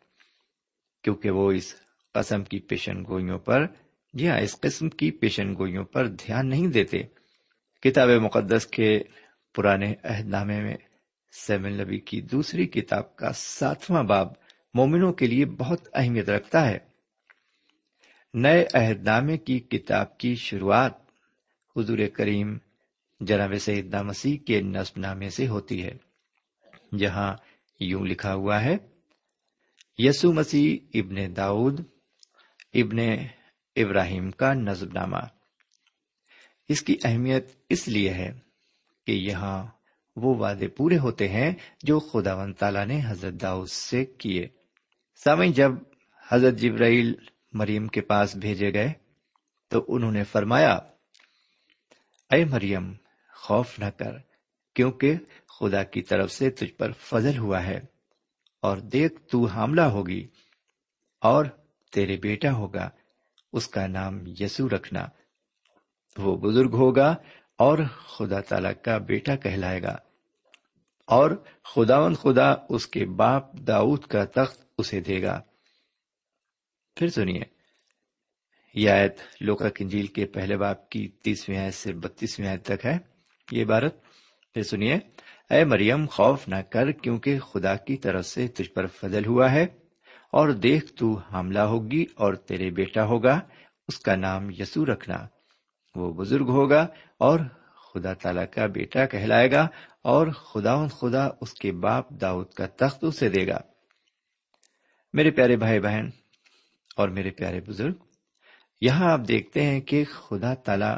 کیونکہ 1.03 1.29
وہ 1.29 1.51
اس 1.51 1.75
قسم 2.13 2.43
کی 2.43 2.59
پیشن 2.59 3.03
گوئیوں 3.07 3.39
پر 3.39 3.65
جی 4.13 4.29
ہاں 4.29 4.39
اس 4.39 4.59
قسم 4.59 4.89
کی 4.89 5.11
پیشن 5.11 5.53
گوئیوں 5.53 5.83
پر 5.83 6.07
دھیان 6.07 6.49
نہیں 6.49 6.67
دیتے۔ 6.67 6.97
کتاب 7.81 8.09
مقدس 8.09 8.67
کے 8.67 8.99
پرانے 9.55 9.93
عہد 10.03 10.27
نامے 10.27 10.61
میں 10.61 10.77
سیمل 11.31 11.81
نبی 11.81 11.99
کی 11.99 12.21
دوسری 12.21 12.65
کتاب 12.65 13.15
کا 13.15 13.31
ساتواں 13.35 14.03
باب 14.03 14.27
مومنوں 14.73 15.13
کے 15.13 15.27
لیے 15.27 15.45
بہت 15.45 15.87
اہمیت 15.93 16.29
رکھتا 16.29 16.69
ہے۔ 16.69 16.77
نئے 18.33 18.65
عہد 18.73 19.03
نامے 19.03 19.37
کی 19.37 19.59
کتاب 19.59 20.17
کی 20.17 20.35
شروعات 20.35 20.93
حضور 21.75 21.97
کریم 22.13 22.57
جناب 23.19 23.53
سیدنا 23.59 24.01
مسیح 24.01 24.37
کے 24.37 24.61
نصب 24.61 24.99
نامے 24.99 25.29
سے 25.29 25.47
ہوتی 25.47 25.83
ہے۔ 25.83 26.04
جہاں 26.97 27.35
یوں 27.79 28.05
لکھا 28.05 28.33
ہوا 28.33 28.63
ہے 28.63 28.77
یسو 29.97 30.33
مسیح 30.33 30.77
ابن 30.93 31.35
داؤد، 31.35 31.79
ابن 32.73 32.99
ابراہیم 33.75 34.31
کا 34.31 34.53
نظم 34.53 34.87
نامہ 34.93 35.17
اس 36.69 36.81
کی 36.81 36.97
اہمیت 37.03 37.47
اس 37.69 37.87
لیے 37.87 38.09
ہے 38.09 38.39
کہ 39.07 39.11
یہاں 39.11 39.67
وہ 40.15 40.35
وعدے 40.35 40.67
پورے 40.67 40.97
ہوتے 40.97 41.27
ہیں 41.27 41.53
جو 41.83 41.99
خدا 41.99 42.35
و 42.35 42.53
تعالی 42.53 42.85
نے 42.85 43.01
حضرت 43.05 43.33
داؤد 43.33 43.69
سے 43.69 44.05
کیے۔ 44.05 44.47
سامع 45.23 45.45
جب 45.45 45.71
حضرت 46.27 46.53
جبرائیل 46.53 47.13
مریم 47.53 47.87
کے 47.87 48.01
پاس 48.01 48.35
بھیجے 48.35 48.73
گئے 48.73 48.93
تو 49.67 49.85
انہوں 49.87 50.11
نے 50.11 50.23
فرمایا، 50.23 50.73
اے 52.31 52.45
مریم، 52.45 52.93
خوف 53.33 53.79
نہ 53.79 53.85
کر۔ 53.85 54.34
کیونکہ 54.75 55.15
خدا 55.59 55.83
کی 55.83 56.01
طرف 56.01 56.31
سے 56.31 56.49
تجھ 56.49 56.73
پر 56.73 56.91
فضل 56.91 57.37
ہوا 57.37 57.63
ہے 57.63 57.79
اور 58.61 58.77
دیکھ 58.77 59.21
تو 59.21 59.45
حاملہ 59.45 59.81
ہوگی 59.81 60.27
اور 61.21 61.45
تیرے 61.91 62.17
بیٹا 62.17 62.51
ہوگا، 62.51 62.89
اس 63.53 63.67
کا 63.67 63.87
نام 63.87 64.19
یسو 64.27 64.69
رکھنا۔ 64.69 65.07
وہ 66.17 66.35
بزرگ 66.35 66.71
ہوگا 66.73 67.15
اور 67.57 67.77
خدا 67.97 68.41
تعالی 68.41 68.69
کا 68.83 68.97
بیٹا 68.97 69.35
کہلائے 69.35 69.83
گا۔ 69.83 69.97
اور 71.07 71.43
خداون 71.75 72.15
خدا 72.15 72.53
اس 72.69 72.87
کے 72.87 73.05
باپ 73.05 73.53
داؤد 73.53 74.03
کا 74.03 74.25
تخت 74.25 74.61
اسے 74.77 74.99
دے 74.99 75.21
گا۔ 75.21 75.41
پھر 76.95 77.07
سنیے، 77.07 77.41
یہ 78.73 78.89
آیت 78.89 79.17
لوکا 79.41 79.69
کنجیل 79.69 80.07
کے 80.07 80.25
پہلے 80.25 80.57
باپ 80.57 80.89
کی 80.89 81.07
تیسویں 81.07 81.57
آیت 81.57 81.73
سے 81.73 81.93
بتیسویں 81.93 82.47
آیت 82.47 82.65
تک 82.65 82.85
ہے۔ 82.85 82.97
یہ 83.51 83.63
عبارت 83.63 84.04
پھر 84.55 84.63
سنیے، 84.63 84.95
اے 85.51 85.63
مریم، 85.63 86.05
خوف 86.07 86.47
نہ 86.47 86.55
کر 86.71 86.91
کیونکہ 86.91 87.39
خدا 87.39 87.75
کی 87.77 87.95
طرف 87.97 88.25
سے 88.25 88.47
تجھ 88.47 88.69
پر 88.69 88.85
فضل 88.87 89.25
ہوا 89.25 89.51
ہے، 89.51 89.63
اور 90.33 90.49
دیکھ 90.49 90.93
تو 90.93 91.11
حاملہ 91.31 91.59
ہوگی 91.59 92.03
اور 92.15 92.33
تیرے 92.47 92.69
بیٹا 92.69 93.03
ہوگا، 93.05 93.39
اس 93.89 93.99
کا 93.99 94.15
نام 94.15 94.49
یسو 94.49 94.85
رکھنا، 94.85 95.17
وہ 95.95 96.11
بزرگ 96.13 96.49
ہوگا 96.49 96.85
اور 97.19 97.39
خدا 97.85 98.13
تعالی 98.13 98.45
کا 98.51 98.65
بیٹا 98.67 99.05
کہلائے 99.05 99.51
گا، 99.51 99.67
اور 100.03 100.31
خدا 100.43 100.75
خدا 100.87 101.27
اس 101.41 101.53
کے 101.53 101.71
باپ 101.83 102.09
داؤد 102.21 102.53
کا 102.53 102.65
تخت 102.77 103.03
اسے 103.03 103.29
دے 103.29 103.45
گا۔ 103.47 103.59
میرے 105.13 105.31
پیارے 105.31 105.57
بھائی 105.57 105.79
بہن 105.79 106.09
اور 106.97 107.09
میرے 107.09 107.31
پیارے 107.31 107.61
بزرگ، 107.61 107.93
یہاں 108.81 109.11
آپ 109.11 109.27
دیکھتے 109.27 109.63
ہیں 109.63 109.79
کہ 109.81 110.03
خدا 110.05 110.53
تعالی 110.55 110.95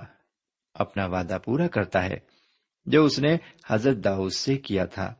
اپنا 0.76 1.06
وعدہ 1.08 1.38
پورا 1.46 1.68
کرتا 1.68 2.06
ہے۔ 2.06 2.37
جو 2.88 3.06
اس 3.06 3.20
نے 3.20 3.38
حضرت 3.68 3.98
داؤد 4.04 4.32
سے 4.32 4.58
کیا 4.58 4.86
تھا۔ 4.86 5.14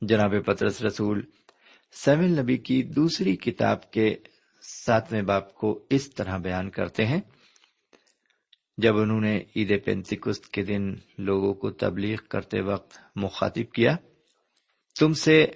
جناب 0.00 0.34
پترس 0.46 0.82
رسول 0.82 1.22
سیون 1.92 2.32
نبی 2.32 2.56
کی 2.56 2.82
دوسری 2.82 3.36
کتاب 3.36 3.90
کے 3.90 4.16
ساتویں 4.62 5.22
باپ 5.22 5.54
کو 5.54 5.86
اس 5.90 6.10
طرح 6.10 6.36
بیان 6.36 6.70
کرتے 6.70 7.06
ہیں۔ 7.06 7.20
جب 8.78 8.98
انہوں 8.98 9.20
نے 9.20 9.42
عید 9.56 9.84
پینتکست 9.84 10.48
کے 10.48 10.62
دن 10.62 10.94
لوگوں 11.18 11.54
کو 11.54 11.70
تبلیغ 11.70 12.16
کرتے 12.28 12.60
وقت 12.60 12.98
مخاطب 13.16 13.74
کیا، 13.74 13.96
تم 15.00 15.12
سے 15.12 15.46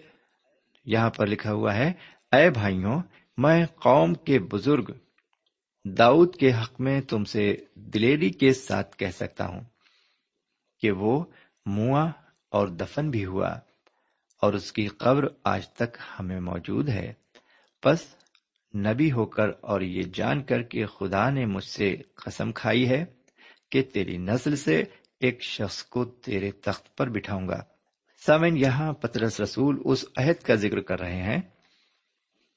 یہاں 0.85 1.11
پر 1.11 1.27
لکھا 1.27 1.53
ہوا 1.53 1.75
ہے، 1.75 1.93
اے 2.33 2.51
بھائیوں، 2.51 3.03
میں 3.37 3.67
قوم 3.67 4.15
کے 4.15 4.39
بزرگ 4.39 4.91
داؤد 5.85 6.37
کے 6.37 6.53
حق 6.53 6.81
میں 6.81 7.01
تم 7.01 7.25
سے 7.25 7.57
دلیری 7.75 8.31
کے 8.31 8.53
ساتھ 8.53 8.97
کہہ 8.97 9.11
سکتا 9.15 9.47
ہوں۔ 9.47 9.61
کہ 10.83 10.91
وہ 10.91 11.25
موا 11.67 12.11
اور 12.49 12.69
دفن 12.69 13.11
بھی 13.11 13.25
ہوا 13.25 13.49
اور 14.43 14.53
اس 14.53 14.73
کی 14.73 14.89
قبر 14.89 15.25
آج 15.45 15.69
تک 15.69 15.97
ہمیں 16.21 16.41
موجود 16.41 16.89
ہے۔ 16.89 17.13
بس 17.85 18.15
نبی 18.77 19.13
ہو 19.13 19.27
کر 19.27 19.49
اور 19.61 19.81
یہ 19.81 20.03
جان 20.03 20.43
کر 20.43 20.63
کہ 20.63 20.87
خدا 20.87 21.31
نے 21.31 21.47
مجھ 21.47 21.65
سے 21.65 21.97
قسم 22.15 22.53
کھائی 22.53 22.89
ہے 22.89 23.05
کہ 23.71 23.83
تیری 23.83 24.17
نسل 24.17 24.57
سے 24.57 24.85
ایک 25.21 25.43
شخص 25.43 25.85
کو 25.85 26.05
تیرے 26.05 26.51
تخت 26.51 26.97
پر 26.97 27.09
بٹھاؤں 27.09 27.49
گا۔ 27.49 27.63
سامن 28.27 28.57
یہاں 28.57 28.93
پترس 28.93 29.41
رسول 29.41 29.83
اس 29.85 30.05
عہد 30.17 30.43
کا 30.43 30.55
ذکر 30.55 30.81
کر 30.81 31.01
رہے 31.01 31.23
ہیں 31.23 31.41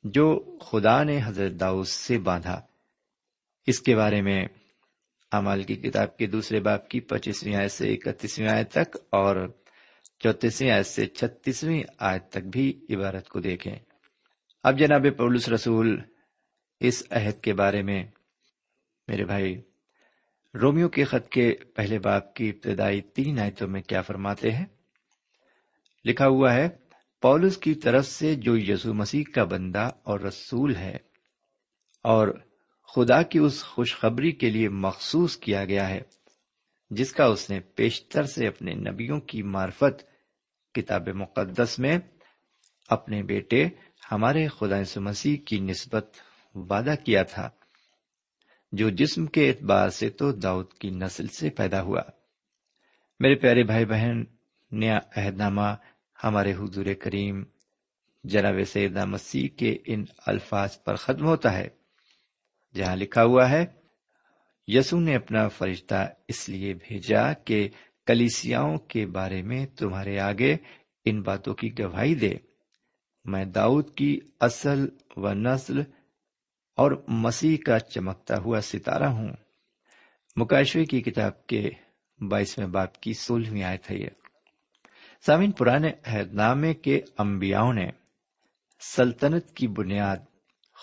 جو 0.04 0.58
خدا 0.62 1.04
نے 1.04 1.20
حضرت 1.24 1.52
داؤس 1.60 1.90
سے 1.90 2.18
باندھا۔ 2.18 2.62
اس 3.68 3.80
کے 3.80 3.96
بارے 3.96 4.22
میں 4.22 4.48
امال 5.38 5.64
کی 5.64 5.76
کتاب 5.76 6.18
کے 6.18 6.26
دوسرے 6.26 6.60
باپ 6.60 6.90
کی 6.90 7.00
پچیسویں 7.00 7.56
آئے 7.56 7.68
سے 7.68 7.94
اکتیسویں 7.94 8.48
آئے 8.48 8.64
تک 8.64 8.98
اور 9.10 9.48
چوتیسویں 10.20 10.72
آیت 10.72 10.86
سے 10.86 11.06
چھتیسویں 11.08 11.84
آیت 12.00 12.30
تک 12.30 12.48
بھی 12.48 12.86
عبارت 12.90 13.28
کو 13.28 13.40
دیکھیں۔ 13.40 13.76
اب 14.64 14.80
جناب 14.80 15.06
پولس 15.18 15.50
رسول، 15.50 16.00
اس 16.80 17.04
عہد 17.12 17.44
کے 17.44 17.54
بارے 17.54 17.82
میں 17.82 18.04
میرے 19.08 19.26
بھائی 19.26 19.62
رومیو 20.62 20.90
کے 20.90 21.04
خط 21.04 21.30
کے 21.30 21.54
پہلے 21.76 22.00
باپ 22.00 22.34
کی 22.34 22.50
ابتدائی 22.50 23.02
تین 23.02 23.40
آیتوں 23.40 23.68
میں 23.68 23.82
کیا 23.82 24.02
فرماتے 24.02 24.52
ہیں؟ 24.52 24.66
لکھا 26.06 26.28
ہوا 26.28 26.54
ہے، 26.54 26.70
پولس 27.22 27.58
کی 27.58 27.76
طرف 27.76 28.08
سے 28.08 28.36
جو 28.36 28.58
یسو 28.58 28.94
مسیح 28.94 29.24
کا 29.34 29.44
بندہ 29.44 29.90
اور 30.04 30.20
رسول 30.20 30.76
ہے 30.76 30.98
اور 32.02 32.28
خدا 32.88 33.22
کی 33.22 33.40
اس 33.40 33.64
خوشخبری 33.64 34.32
کے 34.32 34.50
لیے 34.50 34.70
مخصوص 34.70 35.38
کیا 35.38 35.66
گیا 35.66 35.90
ہے، 35.90 36.02
جس 36.92 37.12
کا 37.12 37.26
اس 37.26 37.50
نے 37.50 37.60
پیشتر 37.60 38.24
سے 38.24 38.48
اپنے 38.48 38.74
نبیوں 38.74 39.20
کی 39.20 39.42
معرفت 39.44 40.04
کتاب 40.74 41.08
مقدس 41.08 41.80
میں 41.80 41.98
اپنے 42.90 43.24
بیٹے 43.24 43.68
ہمارے 44.12 44.48
خدا 44.48 45.00
مسیح 45.00 45.38
کی 45.46 45.60
نسبت 45.60 46.16
وعدہ 46.56 46.94
کیا 47.04 47.24
تھا، 47.24 47.50
جو 48.72 48.90
جسم 48.90 49.26
کے 49.26 49.50
اعتبار 49.50 49.90
سے 49.90 50.10
تو 50.10 50.32
داؤد 50.32 50.74
کی 50.74 50.90
نسل 50.90 51.28
سے 51.28 51.50
پیدا 51.50 51.82
ہوا۔ 51.82 52.02
میرے 53.20 53.36
پیارے 53.36 53.64
بھائی 53.64 53.86
بہن، 53.86 54.24
نیا 54.72 55.00
عہد 55.18 55.38
نامہ 55.38 55.76
ہمارے 56.24 56.54
حضور 56.54 56.86
کریم 57.00 57.44
جناب 58.24 58.64
سیدہ 58.68 59.06
مسیح 59.06 59.48
کے 59.58 59.78
ان 59.86 60.06
الفاظ 60.26 60.84
پر 60.84 60.96
ختم 60.96 61.26
ہوتا 61.26 61.58
ہے۔ 61.58 61.68
جہاں 62.76 62.96
لکھا 62.96 63.24
ہوا 63.24 63.50
ہے، 63.50 63.66
یسو 64.68 65.00
نے 65.00 65.16
اپنا 65.16 65.48
فرشتہ 65.48 66.14
اس 66.28 66.50
لیے 66.50 66.74
بھیجا 66.74 67.34
کہ 67.34 67.70
کلیسیاؤں 68.06 68.78
کے 68.78 69.06
بارے 69.06 69.42
میں 69.42 69.66
تمہارے 69.66 70.20
آگے 70.20 70.58
ان 71.06 71.22
باتوں 71.22 71.54
کی 71.54 71.80
گواہی 71.80 72.16
دے۔ 72.16 72.34
میں 73.26 73.46
داؤد 73.46 73.96
کی 73.96 74.20
اصل 74.40 74.88
و 75.18 75.34
نسل 75.34 75.80
اور 76.76 77.04
مسیح 77.08 77.58
کا 77.66 77.80
چمکتا 77.80 78.38
ہوا 78.38 78.62
ستارہ 78.62 79.04
ہوں۔ 79.04 79.28
مکاشوے 80.36 80.86
کی 80.86 81.02
کتاب 81.02 81.48
کے 81.48 81.70
بائیسویں 82.30 82.68
باپ 82.68 83.02
کی 83.02 83.14
سولہویں 83.14 83.64
آئے 83.64 83.78
تھے 83.78 83.98
یہ۔ 83.98 84.10
سامن 85.26 85.52
پرانے 85.52 85.92
عہد 86.06 86.34
نامے 86.34 86.74
کے 86.74 87.02
امبیاؤں 87.18 87.74
نے 87.74 87.90
سلطنت 88.80 89.52
کی 89.52 89.68
بنیاد 89.68 90.18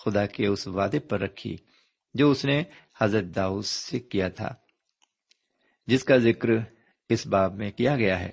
خدا 0.05 0.27
کے 0.27 0.47
اس 0.47 0.67
وعدے 0.67 0.99
پر 0.99 1.21
رکھی۔ 1.21 1.57
جو 2.15 2.31
اس 2.31 2.45
نے 2.45 2.63
حضرت 3.01 3.25
داؤس 3.25 3.69
سے 3.69 3.99
کیا 3.99 4.29
تھا، 4.29 4.55
جس 5.87 6.05
کا 6.05 6.17
ذکر 6.17 6.49
اس 7.09 7.27
باب 7.27 7.55
میں 7.55 7.71
کیا 7.71 7.97
گیا 7.97 8.21
ہے۔ 8.21 8.31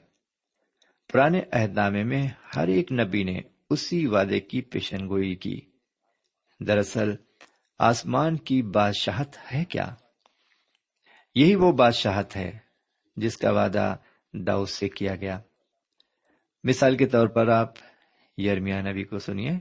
پرانے 1.14 1.42
عہد 1.52 1.74
نامے 1.74 2.04
میں 2.04 2.28
ہر 2.56 2.68
ایک 2.68 2.92
نبی 2.92 3.24
نے 3.24 3.40
اسی 3.70 4.06
وعدے 4.06 4.40
کی 4.40 4.62
پیشن 4.62 5.08
گوئی 5.08 5.36
کی۔ 5.36 5.62
دراصل، 6.60 7.16
آسمان 7.80 8.38
کی 8.38 8.62
بادشاہت 8.62 9.38
ہے 9.54 9.66
کیا؟ 9.66 9.96
یہی 11.36 11.56
وہ 11.56 11.72
بادشاہت 11.72 12.36
ہے 12.36 12.58
جس 13.16 13.38
کا 13.38 13.52
وعدہ 13.52 13.96
داؤس 14.34 14.72
سے 14.72 14.90
کیا 14.90 15.16
گیا۔ 15.16 15.40
مثال 16.64 16.98
کے 16.98 17.06
طور 17.06 17.28
پر 17.28 17.48
آپ 17.48 17.74
یرمیا 18.40 18.82
نبی 18.82 19.04
کو 19.04 19.20
سنیے۔ 19.20 19.52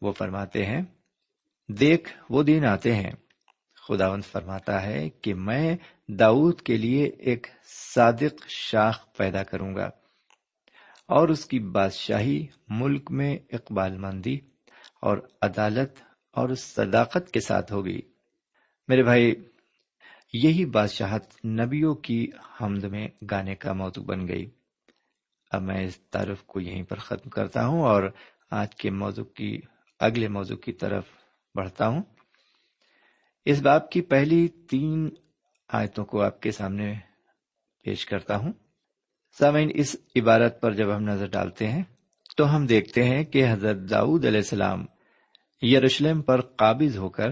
وہ 0.00 0.12
فرماتے 0.12 0.64
ہیں، 0.64 0.82
دیکھ، 1.68 2.18
وہ 2.30 2.42
دن 2.42 2.64
آتے 2.64 2.94
ہیں۔ 2.94 3.10
خداوند 3.88 4.24
فرماتا 4.24 4.82
ہے 4.82 5.08
کہ 5.08 5.34
میں 5.34 5.76
داؤد 6.08 6.60
کے 6.60 6.76
لیے 6.76 7.04
ایک 7.04 7.46
صادق 7.94 8.48
شاخ 8.48 9.16
پیدا 9.16 9.42
کروں 9.42 9.74
گا 9.74 9.90
اور 11.08 11.28
اس 11.28 11.46
کی 11.46 11.58
بادشاہی 11.58 12.46
ملک 12.68 13.10
میں 13.10 13.38
اقبال 13.52 13.98
مندی 13.98 14.38
اور 15.00 15.18
عدالت 15.42 16.02
اور 16.32 16.54
صداقت 16.54 17.30
کے 17.30 17.40
ساتھ 17.40 17.72
ہوگی۔ 17.72 18.00
میرے 18.88 19.02
بھائی، 19.02 19.34
یہی 20.32 20.64
بادشاہت 20.64 21.46
نبیوں 21.46 21.94
کی 21.94 22.30
حمد 22.60 22.84
میں 22.84 23.08
گانے 23.30 23.54
کا 23.54 23.72
موضوع 23.72 24.04
بن 24.04 24.28
گئی۔ 24.28 24.50
اب 25.50 25.62
میں 25.62 25.84
اس 25.84 25.96
تعارف 25.96 26.42
کو 26.42 26.60
یہیں 26.60 26.82
پر 26.82 26.96
ختم 26.96 27.30
کرتا 27.30 27.66
ہوں 27.66 27.82
اور 27.82 28.02
آج 28.50 28.74
کے 28.74 28.90
موضوع 28.90 29.24
کی، 29.24 29.60
اگلے 30.00 30.28
موضوع 30.28 30.56
کی 30.56 30.72
طرف 30.72 31.04
بڑھتا 31.54 31.88
ہوں۔ 31.88 32.02
اس 33.46 33.60
باپ 33.60 33.90
کی 33.90 34.00
پہلی 34.00 34.48
تین 34.48 35.10
آیتوں 35.68 36.04
کو 36.04 36.22
آپ 36.22 36.40
کے 36.40 36.50
سامنے 36.50 36.94
پیش 37.84 38.06
کرتا 38.06 38.36
ہوں۔ 38.36 38.52
سامعین، 39.38 39.70
اس 39.74 39.96
عبارت 40.16 40.60
پر 40.60 40.72
جب 40.72 40.96
ہم 40.96 41.02
نظر 41.02 41.26
ڈالتے 41.26 41.68
ہیں، 41.68 41.82
تو 42.36 42.56
ہم 42.56 42.66
دیکھتے 42.66 43.04
ہیں 43.04 43.24
کہ 43.24 43.52
حضرت 43.52 43.90
داؤد 43.90 44.24
علیہ 44.24 44.38
السلام 44.38 44.86
یروشلم 45.62 46.22
پر 46.22 46.40
قابض 46.40 46.98
ہو 46.98 47.08
کر 47.08 47.28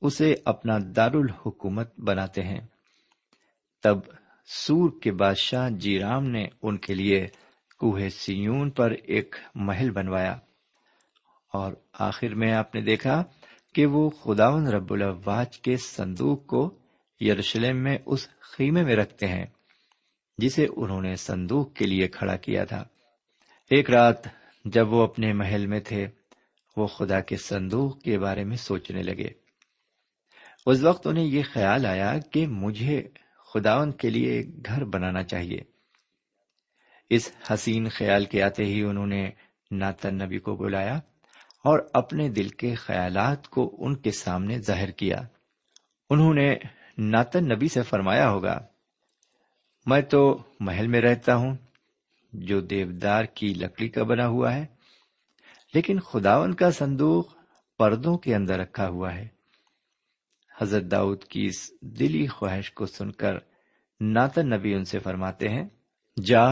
اسے 0.00 0.34
اپنا 0.44 0.78
دارالحکومت 0.96 2.00
بناتے 2.00 2.42
ہیں۔ 2.42 2.60
تب 3.82 3.98
سور 4.46 4.90
کے 5.02 5.12
بادشاہ 5.12 5.70
جی 5.70 5.98
رام 5.98 6.24
نے 6.24 6.46
ان 6.62 6.78
کے 6.78 6.94
لیے 6.94 7.26
کوہ 7.78 8.08
سیون 8.08 8.70
پر 8.70 8.90
ایک 8.90 9.34
محل 9.54 9.90
بنوایا۔ 9.90 10.36
اور 11.52 11.72
آخر 11.92 12.34
میں 12.34 12.52
آپ 12.52 12.74
نے 12.74 12.80
دیکھا 12.80 13.24
کہ 13.74 13.86
وہ 13.86 14.10
خداون 14.10 14.66
رب 14.66 14.92
الواج 14.92 15.58
کے 15.58 15.76
صندوق 15.76 16.46
کو 16.46 16.78
یروشلم 17.20 17.76
میں 17.76 17.98
اس 18.06 18.28
خیمے 18.40 18.84
میں 18.84 18.96
رکھتے 18.96 19.28
ہیں، 19.28 19.46
جسے 20.38 20.66
انہوں 20.76 21.02
نے 21.02 21.16
صندوق 21.16 21.74
کے 21.74 21.86
لیے 21.86 22.08
کھڑا 22.08 22.36
کیا 22.36 22.64
تھا۔ 22.64 22.84
ایک 23.70 23.90
رات 23.90 24.16
جب 24.64 24.92
وہ 24.92 25.02
اپنے 25.02 25.32
محل 25.32 25.66
میں 25.66 25.80
تھے، 25.80 26.06
وہ 26.76 26.86
خدا 26.86 27.20
کے 27.20 27.36
صندوق 27.36 28.00
کے 28.00 28.18
بارے 28.18 28.44
میں 28.44 28.56
سوچنے 28.56 29.02
لگے۔ 29.02 29.30
اس 30.66 30.82
وقت 30.82 31.06
انہیں 31.06 31.24
یہ 31.24 31.42
خیال 31.52 31.86
آیا 31.86 32.18
کہ 32.18 32.46
مجھے 32.46 33.08
خداون 33.54 33.92
کے 33.92 34.10
لیے 34.10 34.32
ایک 34.32 34.66
گھر 34.66 34.84
بنانا 34.84 35.22
چاہیے۔ 35.22 35.60
اس 37.10 37.32
حسین 37.52 37.88
خیال 37.88 38.24
کے 38.24 38.42
آتے 38.42 38.64
ہی 38.64 38.82
انہوں 38.82 39.06
نے 39.06 39.30
ناتن 39.70 40.14
نبی 40.14 40.38
کو 40.38 40.56
بلایا 40.56 41.00
اور 41.64 41.78
اپنے 41.92 42.28
دل 42.28 42.48
کے 42.48 42.74
خیالات 42.74 43.48
کو 43.48 43.76
ان 43.78 43.96
کے 43.96 44.10
سامنے 44.10 44.58
ظاہر 44.58 44.90
کیا۔ 44.90 45.20
انہوں 46.10 46.34
نے 46.34 46.54
ناتن 46.98 47.48
نبی 47.48 47.68
سے 47.68 47.82
فرمایا 47.82 48.30
ہوگا، 48.30 48.60
میں 49.86 50.00
تو 50.00 50.42
محل 50.60 50.86
میں 50.86 51.00
رہتا 51.00 51.36
ہوں، 51.36 51.56
جو 52.32 52.60
دیودار 52.60 53.24
کی 53.24 53.46
لکڑی 53.46 53.88
کا 53.88 54.02
بنا 54.02 54.26
ہوا 54.26 54.54
ہے، 54.54 54.66
لیکن 55.74 56.00
خداون 56.00 56.54
کا 56.54 56.70
صندوق 56.70 57.34
پردوں 57.78 58.18
کے 58.18 58.34
اندر 58.34 58.58
رکھا 58.58 58.88
ہوا 58.88 59.14
ہے۔ 59.14 59.28
حضرت 60.60 60.82
داؤد 60.82 61.24
کی 61.24 61.46
اس 61.46 61.72
دلی 61.80 62.26
خواہش 62.26 62.72
کو 62.72 62.86
سن 62.86 63.12
کر 63.12 63.34
ناتن 64.00 64.50
نبی 64.50 64.74
ان 64.74 64.84
سے 64.84 64.98
فرماتے 64.98 65.48
ہیں، 65.48 65.68
جا، 66.24 66.44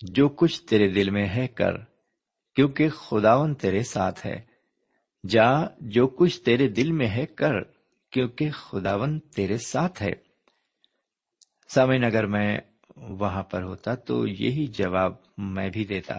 جو 0.00 0.28
کچھ 0.28 0.62
تیرے 0.62 0.88
دل 0.88 1.10
میں 1.10 1.28
ہے 1.28 1.48
کر، 1.48 1.72
کیونکہ 2.54 2.88
خداون 2.88 3.54
تیرے 3.54 3.82
ساتھ 3.82 4.26
ہے۔ 4.26 4.47
جا 5.28 5.48
جو 5.80 6.06
کچھ 6.06 6.40
تیرے 6.40 6.68
دل 6.68 6.92
میں 6.92 7.08
ہے 7.08 7.26
کر، 7.26 7.52
کیونکہ 8.10 8.50
خداون 8.50 9.20
تیرے 9.20 9.58
ساتھ 9.58 10.02
ہے۔ 10.02 10.12
سامعین، 11.68 12.04
اگر 12.04 12.26
میں 12.26 12.58
وہاں 12.96 13.42
پر 13.42 13.62
ہوتا 13.62 13.94
تو 13.94 14.26
یہی 14.26 14.66
جواب 14.66 15.12
میں 15.38 15.70
بھی 15.70 15.84
دیتا، 15.84 16.14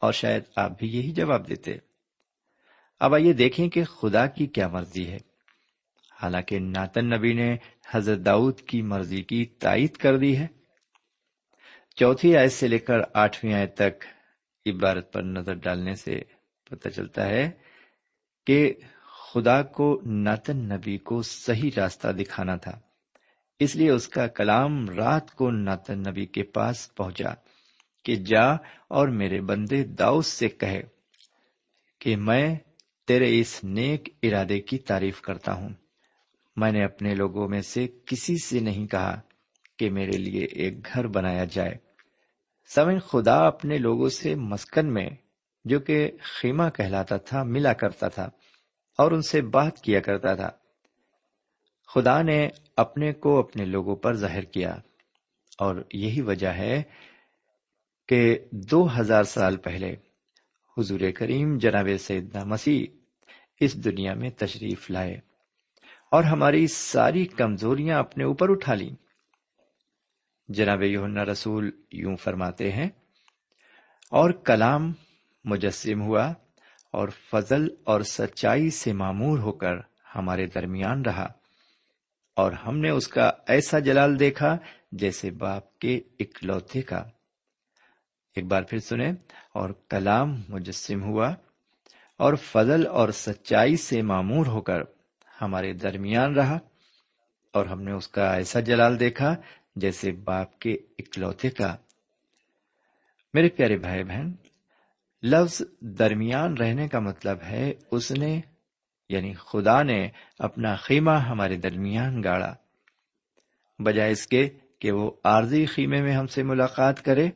اور 0.00 0.12
شاید 0.12 0.42
آپ 0.56 0.78
بھی 0.78 0.88
یہی 0.88 1.10
جواب 1.10 1.48
دیتے۔ 1.48 1.72
اب 3.00 3.14
آئیے 3.14 3.32
دیکھیں 3.32 3.68
کہ 3.68 3.84
خدا 3.84 4.26
کی 4.26 4.46
کیا 4.46 4.68
مرضی 4.68 5.08
ہے۔ 5.08 5.18
حالانکہ 6.22 6.58
ناتن 6.58 7.10
نبی 7.10 7.32
نے 7.32 7.56
حضرت 7.90 8.18
داؤد 8.24 8.60
کی 8.60 8.82
مرضی 8.82 9.22
کی 9.22 9.44
تائید 9.44 9.96
کر 9.96 10.16
دی 10.16 10.38
ہے۔ 10.38 10.46
چوتھی 11.96 12.36
آیت 12.36 12.52
سے 12.52 12.68
لے 12.68 12.78
کر 12.78 12.98
آٹھویں 13.14 13.54
آیت 13.54 13.74
تک 13.74 14.04
عبارت 14.66 15.12
پر 15.12 15.22
نظر 15.22 15.54
ڈالنے 15.54 15.94
سے 15.94 16.20
پتہ 16.64 16.88
چلتا 16.88 17.26
ہے 17.26 17.50
کہ 18.46 18.74
خدا 19.34 19.62
کو 19.62 20.00
ناتن 20.06 20.56
نبی 20.56 20.98
کو 20.98 21.22
صحیح 21.22 21.70
راستہ 21.76 22.08
دکھانا 22.08 22.56
تھا۔ 22.56 22.80
اس 23.58 23.76
لیے 23.76 23.90
اس 23.90 24.08
کا 24.08 24.26
کلام 24.26 24.90
رات 24.90 25.30
کو 25.30 25.50
ناتن 25.50 25.98
نبی 25.98 26.26
کے 26.26 26.42
پاس 26.42 26.94
پہنچا 26.94 27.34
کہ 28.04 28.16
جا 28.16 28.52
اور 28.88 29.08
میرے 29.08 29.40
بندے 29.40 29.84
داؤس 29.84 30.26
سے 30.26 30.48
کہے 30.48 30.82
کہ 32.00 32.16
میں 32.16 32.54
تیرے 33.06 33.40
اس 33.40 33.64
نیک 33.64 34.08
ارادے 34.22 34.60
کی 34.60 34.78
تعریف 34.78 35.20
کرتا 35.20 35.52
ہوں۔ 35.52 35.68
میں 36.56 36.72
نے 36.72 36.84
اپنے 36.84 37.14
لوگوں 37.14 37.48
میں 37.48 37.60
سے 37.60 37.88
کسی 38.06 38.36
سے 38.44 38.60
نہیں 38.60 38.86
کہا 38.86 39.20
کہ 39.78 39.90
میرے 39.90 40.16
لیے 40.16 40.44
ایک 40.44 40.86
گھر 40.86 41.06
بنایا 41.06 41.44
جائے۔ 41.44 41.74
سمن 42.74 42.98
خدا 42.98 43.46
اپنے 43.46 43.78
لوگوں 43.78 44.08
سے 44.08 44.34
مسکن 44.34 44.94
میں 44.94 45.10
جو 45.66 45.78
کہ 45.80 46.10
خیمہ 46.22 46.68
کہلاتا 46.74 47.16
تھا، 47.18 47.42
ملا 47.44 47.72
کرتا 47.72 48.08
تھا 48.08 48.28
اور 48.98 49.12
ان 49.12 49.22
سے 49.22 49.40
بات 49.50 49.80
کیا 49.80 50.00
کرتا 50.00 50.34
تھا۔ 50.34 50.50
خدا 51.90 52.20
نے 52.22 52.48
اپنے 52.76 53.12
کو 53.12 53.38
اپنے 53.38 53.64
لوگوں 53.64 53.96
پر 53.96 54.16
ظاہر 54.16 54.44
کیا 54.52 54.70
اور 55.58 55.76
یہی 55.94 56.20
وجہ 56.20 56.52
ہے 56.52 56.82
کہ 58.08 58.20
دو 58.70 58.86
ہزار 58.98 59.24
سال 59.24 59.56
پہلے 59.56 59.94
حضور 60.76 61.00
کریم 61.16 61.56
جناب 61.58 61.88
سیدنا 62.00 62.44
مسیح 62.44 62.86
اس 63.60 63.74
دنیا 63.84 64.14
میں 64.14 64.30
تشریف 64.38 64.90
لائے 64.90 65.14
اور 66.12 66.24
ہماری 66.24 66.66
ساری 66.66 67.24
کمزوریاں 67.26 67.98
اپنے 67.98 68.24
اوپر 68.24 68.50
اٹھا 68.50 68.74
لی 68.74 68.90
جناب 70.48 70.82
یونا 70.82 71.24
رسول 71.24 71.70
یوں 71.92 72.16
فرماتے 72.16 72.70
ہیں، 72.72 72.88
اور 74.12 74.30
کلام 74.44 74.92
مجسم 75.46 76.02
ہوا 76.02 76.32
اور 76.90 77.08
فضل 77.08 77.68
اور 77.84 78.00
سچائی 78.00 78.70
سے 78.70 78.92
معمور 78.92 79.38
ہو 79.38 79.52
کر 79.52 79.74
ہمارے 80.14 80.46
درمیان 80.46 81.02
رہا 81.02 81.28
اور 82.34 82.52
ہم 82.52 82.78
نے 82.78 82.90
اس 82.90 83.08
کا 83.08 83.32
ایسا 83.46 83.78
جلال 83.78 84.18
دیکھا 84.18 84.56
جیسے 84.92 85.30
باپ 85.30 85.78
کے 85.78 86.00
اکلوتے 86.20 86.82
کا۔ 86.82 87.04
ایک 88.34 88.44
بار 88.44 88.62
پھر 88.62 88.78
سنیں، 88.78 89.12
اور 89.52 89.70
کلام 89.88 90.42
مجسم 90.48 91.02
ہوا 91.02 91.34
اور 92.16 92.34
فضل 92.34 92.86
اور 92.86 93.08
سچائی 93.08 93.76
سے 93.76 94.02
معمور 94.02 94.46
ہو 94.46 94.60
کر 94.60 94.80
ہمارے 95.42 95.72
درمیان 95.72 96.34
رہا 96.34 96.58
اور 97.52 97.66
ہم 97.66 97.82
نے 97.82 97.92
اس 97.92 98.08
کا 98.08 98.34
ایسا 98.34 98.60
جلال 98.60 99.00
دیکھا 99.00 99.34
جیسے 99.76 100.12
باپ 100.12 100.58
کے 100.58 100.72
اکلوتے 100.98 101.50
کا۔ 101.50 101.76
میرے 103.34 103.48
پیارے 103.48 103.76
بھائی 103.76 104.04
بہن 104.04 104.32
لفظ 105.26 105.62
درمیان 105.80 106.56
رہنے 106.56 106.88
کا 106.88 106.98
مطلب 106.98 107.38
ہے 107.42 107.72
اس 107.90 108.12
نے 108.12 108.40
یعنی 109.08 109.34
خدا 109.34 109.82
نے 109.82 110.08
اپنا 110.38 110.76
خیمہ 110.76 111.10
ہمارے 111.10 111.56
درمیان 111.56 112.22
گاڑا۔ 112.22 112.54
بجائے 113.78 114.12
اس 114.12 114.26
کے 114.26 114.48
کہ 114.78 114.92
وہ 114.92 115.10
عارضی 115.24 115.66
خیمے 115.66 116.02
میں 116.02 116.12
ہم 116.12 116.26
سے 116.26 116.42
ملاقات 116.42 117.04
کرے، 117.04 117.30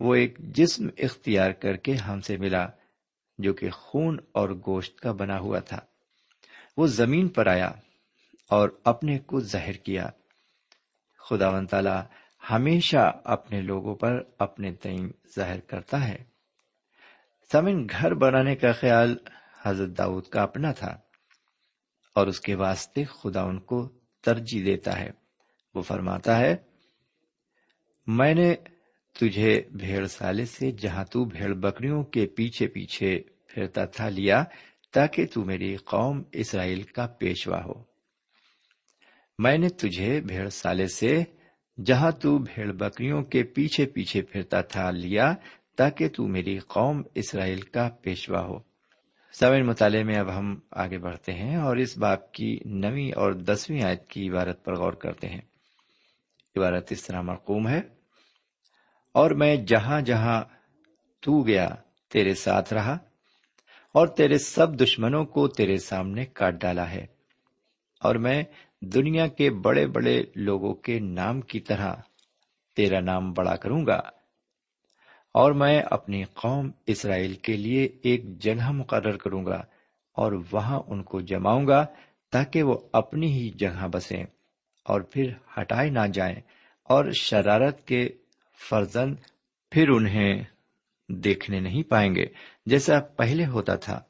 وہ 0.00 0.14
ایک 0.14 0.38
جسم 0.38 0.88
اختیار 0.98 1.50
کر 1.50 1.76
کے 1.76 1.94
ہم 1.94 2.20
سے 2.20 2.36
ملا، 2.36 2.66
جو 3.38 3.54
کہ 3.54 3.70
خون 3.70 4.18
اور 4.32 4.48
گوشت 4.48 5.00
کا 5.00 5.12
بنا 5.12 5.38
ہوا 5.38 5.58
تھا۔ 5.58 5.78
وہ 6.76 6.86
زمین 6.86 7.28
پر 7.28 7.46
آیا 7.46 7.70
اور 8.50 8.68
اپنے 8.84 9.18
کو 9.18 9.40
ظاہر 9.40 9.72
کیا۔ 9.72 10.06
خدا 11.28 11.48
و 11.48 11.66
تعالی 11.66 12.00
ہمیشہ 12.50 13.20
اپنے 13.24 13.60
لوگوں 13.60 13.94
پر 13.94 14.22
اپنے 14.38 14.72
تعین 14.72 15.10
ظاہر 15.36 15.60
کرتا 15.60 16.08
ہے۔ 16.08 16.31
سمن 17.52 17.86
گھر 17.90 18.14
بنانے 18.14 18.56
کا 18.56 18.72
خیال 18.72 19.16
حضرت 19.62 19.98
داؤد 19.98 20.24
کا 20.24 20.42
اپنا 20.42 20.72
تھا 20.72 20.98
اور 22.14 22.26
اس 22.26 22.40
کے 22.40 22.54
واسطے 22.54 23.04
خدا 23.04 23.42
ان 23.42 23.60
کو 23.60 23.88
ترجیح 24.22 24.62
دیتا 24.64 25.00
ہے۔ 25.00 25.10
وہ 25.74 25.82
فرماتا 25.82 26.38
ہے، 26.38 26.56
میں 28.06 28.34
نے 28.34 28.54
تجھے 29.20 29.62
بھیڑ 29.72 30.06
سالے 30.06 30.44
سے 30.44 30.70
جہاں 30.70 31.04
تو 31.04 31.24
بھیڑ 31.24 31.54
بکریوں 31.54 32.02
کے 32.02 32.26
پیچھے 32.26 32.66
پیچھے 32.66 33.20
پھرتا 33.46 33.84
تھا 33.84 34.08
لیا، 34.08 34.44
تاکہ 34.92 35.26
تو 35.26 35.44
میری 35.44 35.76
قوم 35.76 36.22
اسرائیل 36.32 36.82
کا 36.82 37.06
پیشوا 37.06 37.64
ہو۔ 37.64 37.84
میں 39.38 39.58
نے 39.58 39.68
تجھے 39.68 40.20
بھیڑ 40.20 40.48
سالے 40.48 40.86
سے 40.86 41.24
جہاں 41.84 42.10
تو 42.10 42.38
بھیڑ 42.38 42.72
بکریوں 42.72 43.22
کے 43.22 43.42
پیچھے 43.42 43.86
پیچھے 43.86 44.22
پھرتا 44.22 44.60
تھا 44.60 44.90
لیا 44.90 45.34
تاکہ 45.76 46.08
تو 46.08 46.26
میری 46.28 46.58
قوم 46.58 47.02
اسرائیل 47.14 47.60
کا 47.60 47.88
پیشوا 48.02 48.40
ہو۔ 48.40 48.58
سوین 49.32 49.66
مطالعے 49.66 50.04
میں 50.04 50.16
اب 50.16 50.38
ہم 50.38 50.60
آگے 50.70 50.98
بڑھتے 50.98 51.32
ہیں 51.32 51.56
اور 51.56 51.76
اس 51.76 51.98
باپ 51.98 52.32
کی 52.32 52.58
نویں 52.64 53.12
اور 53.16 53.32
دسویں 53.32 53.82
آیت 53.82 54.08
کی 54.08 54.30
عبارت 54.30 54.64
پر 54.64 54.74
غور 54.76 54.92
کرتے 54.92 55.28
ہیں۔ 55.28 55.40
عبارت 56.56 56.92
اس 56.92 57.02
طرح 57.02 57.20
مرقوم 57.20 57.68
ہے، 57.68 57.80
اور 59.14 59.30
میں 59.30 59.56
جہاں 59.56 60.00
جہاں 60.00 60.44
تو 61.20 61.42
گیا، 61.42 61.68
تیرے 62.12 62.34
ساتھ 62.34 62.72
رہا، 62.72 62.98
اور 63.94 64.06
تیرے 64.06 64.38
سب 64.38 64.80
دشمنوں 64.80 65.24
کو 65.24 65.48
تیرے 65.48 65.76
سامنے 65.76 66.26
کاٹ 66.26 66.54
ڈالا 66.54 66.90
ہے۔ 66.90 67.06
اور 68.00 68.14
میں 68.14 68.42
دنیا 68.80 69.26
کے 69.26 69.50
بڑے 69.50 69.86
بڑے 69.86 70.22
لوگوں 70.36 70.74
کے 70.74 70.98
نام 71.00 71.40
کی 71.40 71.60
طرح 71.60 71.94
تیرا 72.76 73.00
نام 73.00 73.32
بڑا 73.32 73.56
کروں 73.56 73.86
گا۔ 73.86 74.00
اور 75.34 75.52
میں 75.52 75.82
اپنی 75.90 76.24
قوم 76.24 76.70
اسرائیل 76.86 77.34
کے 77.34 77.56
لیے 77.56 77.88
ایک 78.02 78.38
جگہ 78.38 78.70
مقرر 78.70 79.16
کروں 79.16 79.46
گا 79.46 79.62
اور 80.16 80.32
وہاں 80.52 80.80
ان 80.86 81.02
کو 81.02 81.20
جماؤں 81.20 81.66
گا 81.66 81.86
تاکہ 82.32 82.62
وہ 82.62 82.78
اپنی 82.92 83.32
ہی 83.32 83.50
جگہ 83.50 83.88
بسیں 83.88 84.24
اور 84.84 85.00
پھر 85.00 85.32
ہٹائے 85.60 85.90
نہ 85.90 86.06
جائیں 86.12 86.36
اور 86.84 87.04
شرارت 87.20 87.86
کے 87.86 88.08
فرزند 88.70 89.16
پھر 89.70 89.88
انہیں 89.88 90.44
دیکھنے 91.08 91.60
نہیں 91.60 91.82
پائیں 91.82 92.14
گے 92.14 92.24
جیسا 92.66 93.00
پہلے 93.00 93.46
ہوتا 93.46 93.74
تھا۔ 93.74 94.00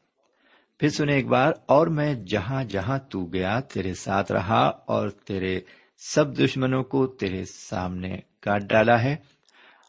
پھر 0.78 0.88
سنے 0.88 1.14
ایک 1.14 1.26
بار، 1.26 1.52
اور 1.66 1.86
میں 1.86 2.14
جہاں 2.14 2.64
جہاں 2.64 2.98
تو 2.98 3.24
گیا، 3.24 3.60
تیرے 3.60 3.94
ساتھ 3.94 4.32
رہا 4.32 4.62
اور 4.66 5.08
تیرے 5.08 5.60
سب 5.98 6.38
دشمنوں 6.38 6.84
کو 6.84 7.06
تیرے 7.06 7.44
سامنے 7.44 8.16
کاٹ 8.40 8.62
ڈالا 8.62 9.02
ہے۔ 9.02 9.16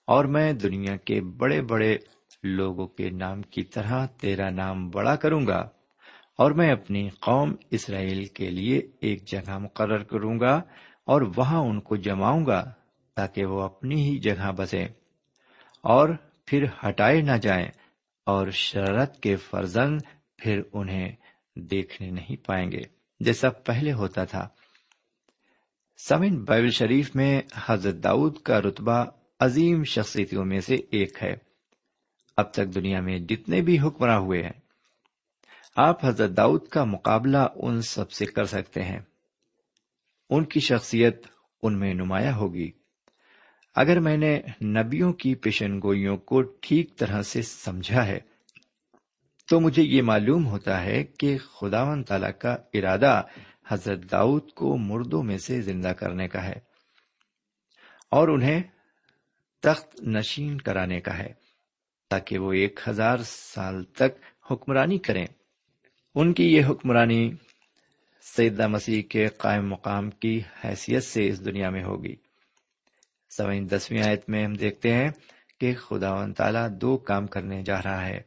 اور 0.08 0.26
میں 0.26 0.54
دنیا 0.54 0.96
کے 0.96 1.22
بڑے 1.22 1.62
بڑے 1.62 1.98
لوگوں 2.44 2.88
کے 2.88 3.10
نام 3.10 3.42
کی 3.42 3.64
طرح 3.64 4.06
تیرا 4.06 4.50
نام 4.50 4.90
بڑا 4.90 5.16
کروں 5.16 5.48
گا 5.48 5.70
اور 6.38 6.52
میں 6.52 6.72
اپنی 6.72 7.10
قوم 7.10 7.56
اسرائیل 7.72 8.26
کے 8.26 8.50
لیے 8.50 8.82
ایک 9.02 9.28
جگہ 9.28 9.58
مقرر 9.58 10.04
کروں 10.04 10.40
گا 10.40 10.62
اور 11.06 11.22
وہاں 11.36 11.60
ان 11.60 11.82
کو 11.82 11.96
جماؤں 11.96 12.46
گا 12.46 12.72
تاکہ 13.16 13.46
وہ 13.46 13.62
اپنی 13.62 14.10
ہی 14.10 14.18
جگہ 14.18 14.52
بسے 14.58 14.84
اور 15.84 16.10
پھر 16.46 16.66
ہٹائے 16.90 17.22
نہ 17.22 17.38
جائیں 17.42 17.68
اور 18.26 18.48
شرط 18.50 19.20
کے 19.20 19.36
فرزند 19.36 20.02
پھر 20.38 20.62
انہیں 20.74 21.16
دیکھنے 21.56 22.10
نہیں 22.12 22.46
پائیں 22.46 22.72
گے، 22.72 22.82
جیسا 23.20 23.50
پہلے 23.50 23.94
ہوتا 23.94 24.24
تھا۔ 24.24 24.48
سمن 25.98 26.44
بائبل 26.44 26.70
شریف 26.70 27.16
میں 27.16 27.42
حضرت 27.66 28.04
داؤد 28.04 28.38
کا 28.38 28.62
رتبہ 28.62 29.06
عظیم 29.44 29.84
شخصیتوں 29.84 30.46
میں 30.46 30.60
سے 30.60 30.76
ایک 30.76 31.24
ہے۔ 31.24 31.34
اب 32.38 32.54
تک 32.54 32.76
دنیا 32.76 33.02
میں 33.02 33.20
جتنے 33.20 33.62
بھی 33.62 33.80
حکمراں 33.80 34.20
ہوئے 34.20 34.44
ہیں، 34.44 34.62
آپ 35.76 36.06
حضرت 36.06 36.38
داؤد 36.38 36.68
کا 36.68 36.84
مقابلہ 36.84 37.38
ان 37.56 37.82
سب 37.82 38.12
سے 38.12 38.26
کر 38.26 38.44
سکتے 38.44 38.84
ہیں۔ 38.84 39.00
ان 40.30 40.44
کی 40.44 40.60
شخصیت 40.60 41.28
ان 41.64 41.80
میں 41.80 41.94
نمایاں 41.94 42.34
ہوگی۔ 42.34 42.72
اگر 43.76 44.00
میں 44.00 44.18
نے 44.18 44.42
نبیوں 44.62 45.14
کی 45.14 45.36
پیشن 45.36 45.80
گوئیوں 45.84 46.18
کو 46.18 46.42
ٹھیک 46.42 46.98
طرح 46.98 47.22
سے 47.22 47.42
سمجھا 47.42 48.08
ہے، 48.08 48.20
تو 49.50 49.60
مجھے 49.60 49.84
یہ 49.84 50.02
معلوم 50.02 50.48
ہوتا 50.48 50.82
ہے 50.82 51.04
کہ 51.04 51.38
خدا 51.38 51.84
و 51.84 52.04
تعالی 52.04 52.32
کا 52.40 52.58
ارادہ 52.74 53.22
حضرت 53.68 54.12
داؤد 54.12 54.52
کو 54.52 54.78
مردوں 54.78 55.24
میں 55.24 55.38
سے 55.38 55.62
زندہ 55.62 55.88
کرنے 55.88 56.28
کا 56.28 56.44
ہے 56.44 56.56
اور 58.12 58.28
انہیں 58.28 58.64
تخت 59.64 60.02
نشین 60.02 60.62
کرانے 60.62 61.02
کا 61.02 61.18
ہے 61.18 61.34
تاکہ 62.10 62.38
وہ 62.38 62.54
ایک 62.54 62.80
ہزار 62.88 63.18
سال 63.26 63.84
تک 63.84 64.26
حکمرانی 64.52 64.98
کریں۔ 64.98 65.26
ان 66.16 66.34
کی 66.34 66.54
یہ 66.54 66.66
حکمرانی 66.70 67.32
سیدہ 68.22 68.68
مسیح 68.68 69.02
کے 69.02 69.28
قائم 69.28 69.70
مقام 69.70 70.10
کی 70.10 70.42
حیثیت 70.64 71.04
سے 71.04 71.28
اس 71.28 71.46
دنیا 71.46 71.70
میں 71.70 71.84
ہوگی۔ 71.84 72.16
سوئن 73.30 73.70
دسویں 73.70 74.04
آیت 74.04 74.30
میں 74.30 74.46
ہم 74.46 74.54
دیکھتے 74.54 74.94
ہیں 74.94 75.10
کہ 75.60 75.76
خدا 75.76 76.14
و 76.14 76.34
تعالیٰ 76.34 76.70
دو 76.70 76.98
کام 76.98 77.28
کرنے 77.28 77.64
جا 77.64 77.78
رہا 77.78 78.06
ہے۔ 78.06 78.22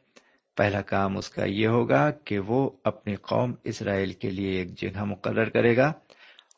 پہلا 0.56 0.80
کام 0.80 1.16
اس 1.16 1.28
کا 1.28 1.44
یہ 1.44 1.66
ہوگا 1.66 2.10
کہ 2.10 2.38
وہ 2.38 2.70
اپنی 2.84 3.14
قوم 3.14 3.54
اسرائیل 3.64 4.12
کے 4.12 4.30
لیے 4.30 4.50
ایک 4.50 4.78
جگہ 4.78 5.04
مقرر 5.04 5.44
کرے 5.44 5.76
گا 5.76 5.92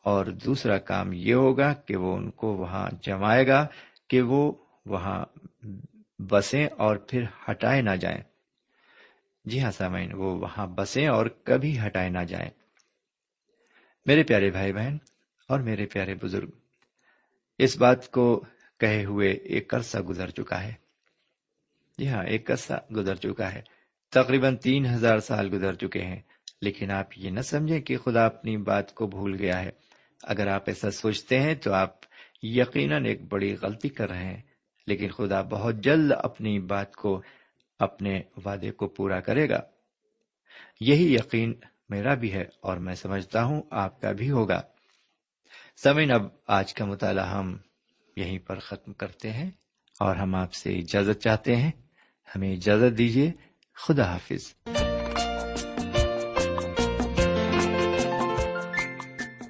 اور 0.05 0.27
دوسرا 0.27 0.79
کام 0.79 1.13
یہ 1.13 1.35
ہوگا 1.35 1.73
کہ 1.73 1.97
وہ 1.97 2.17
ان 2.17 2.31
کو 2.31 2.57
وہاں 2.57 2.89
جمائے 3.03 3.47
گا 3.47 3.67
کہ 4.09 4.23
وہ 4.23 4.53
وہاں 4.89 5.25
بسیں 6.19 6.69
اور 6.77 6.97
پھر 6.97 7.23
ہٹائے 7.51 7.83
نہ 7.83 7.91
جائیں۔ 7.91 8.23
جی 9.45 9.63
ہاں 9.63 9.71
سامعین، 9.71 10.15
وہ 10.15 10.39
وہاں 10.39 10.67
بسیں 10.67 11.07
اور 11.07 11.27
کبھی 11.27 11.81
ہٹائے 11.87 12.09
نہ 12.09 12.19
جائیں۔ 12.19 12.51
میرے 14.07 14.23
پیارے 14.23 14.51
بھائی 14.51 14.73
بہن 14.73 14.97
اور 15.49 15.61
میرے 15.61 15.87
پیارے 15.87 16.15
بزرگ، 16.15 16.51
اس 17.59 17.77
بات 17.79 18.11
کو 18.11 18.45
کہے 18.81 19.05
ہوئے 19.05 19.33
ایک 19.33 19.75
عرصہ 19.75 19.99
گزر 19.99 20.31
چکا 20.31 20.63
ہے۔ 20.63 20.73
جی 21.99 22.09
ہاں 22.09 22.25
ایک 22.25 22.51
عرصہ 22.51 22.73
گزر 22.97 23.15
چکا 23.15 23.53
ہے۔ 23.53 23.63
تقریباً 24.11 24.57
تین 24.57 24.87
ہزار 24.87 25.19
سال 25.19 25.51
گزر 25.53 25.75
چکے 25.75 26.03
ہیں، 26.03 26.23
لیکن 26.61 26.91
آپ 26.91 27.07
یہ 27.17 27.31
نہ 27.31 27.41
سمجھیں 27.41 27.81
کہ 27.81 27.97
خدا 27.97 28.27
اپنی 28.27 28.57
بات 28.57 28.95
کو 28.95 29.07
بھول 29.07 29.37
گیا 29.39 29.63
ہے۔ 29.65 29.71
اگر 30.23 30.47
آپ 30.47 30.63
ایسا 30.67 30.91
سوچتے 30.91 31.41
ہیں 31.41 31.55
تو 31.55 31.73
آپ 31.73 31.95
یقیناً 32.43 33.05
ایک 33.05 33.23
بڑی 33.33 33.57
غلطی 33.63 33.89
کر 33.89 34.09
رہے 34.09 34.25
ہیں۔ 34.25 34.41
لیکن 34.89 35.09
خدا 35.09 35.43
بہت 35.43 35.75
جلد 35.75 36.13
اپنی 36.19 36.61
بات 36.61 36.97
کو، 36.97 37.23
اپنے 37.79 38.21
وعدے 38.45 38.71
کو 38.71 38.89
پورا 38.89 39.21
کرے 39.21 39.49
گا۔ 39.49 39.61
یہی 40.81 41.15
یقین 41.15 41.55
میرا 41.89 42.15
بھی 42.15 42.33
ہے 42.33 42.45
اور 42.61 42.77
میں 42.77 42.95
سمجھتا 42.95 43.45
ہوں 43.45 43.63
آپ 43.71 44.01
کا 44.01 44.13
بھی 44.13 44.31
ہوگا۔ 44.31 44.63
سمین 45.77 46.11
اب 46.11 46.23
آج 46.47 46.75
کا 46.75 46.85
مطالعہ 46.85 47.27
ہم 47.27 47.57
یہیں 48.17 48.39
پر 48.39 48.59
ختم 48.59 48.93
کرتے 48.93 49.33
ہیں 49.33 49.51
اور 50.01 50.17
ہم 50.17 50.35
آپ 50.35 50.53
سے 50.53 50.79
اجازت 50.79 51.23
چاہتے 51.23 51.57
ہیں۔ 51.57 51.71
ہمیں 52.37 52.53
اجازت 52.53 52.99
دیجیے 52.99 53.33
خدا 53.75 54.17
حافظ۔ 54.17 54.55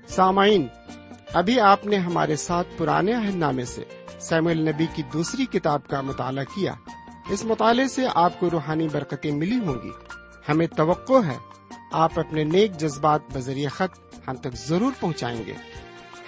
سامعین 0.09 0.67
ابھی 1.33 1.61
آپ 1.61 1.87
نے 1.87 1.97
ہمارے 1.97 2.37
ساتھ 2.37 2.69
پرانے 2.77 3.13
عہد 3.15 3.35
نامے 3.35 3.65
سے 3.65 3.85
سیمل 4.21 4.69
نبی 4.69 4.87
کی 4.95 5.03
دوسری 5.03 5.47
کتاب 5.47 5.89
کا 5.89 6.01
مطالعہ 6.01 6.45
کیا۔ 6.45 6.75
اس 7.29 7.45
مطالعے 7.45 7.89
سے 7.89 8.07
آپ 8.15 8.41
کو 8.41 8.51
روحانی 8.51 8.89
برکتیں 8.89 9.33
ملی 9.33 9.59
ہوں 9.59 9.75
گی۔ 9.85 9.91
ہمیں 10.49 10.67
توقع 10.67 11.27
ہے 11.27 11.37
آپ 11.93 12.19
اپنے 12.19 12.45
نیک 12.45 12.73
جذبات 12.73 13.21
بذریعہ 13.33 13.71
خط 13.71 14.15
ہم 14.29 14.37
تک 14.37 14.55
ضرور 14.55 14.93
پہنچائیں 15.01 15.45
گے۔ 15.47 15.55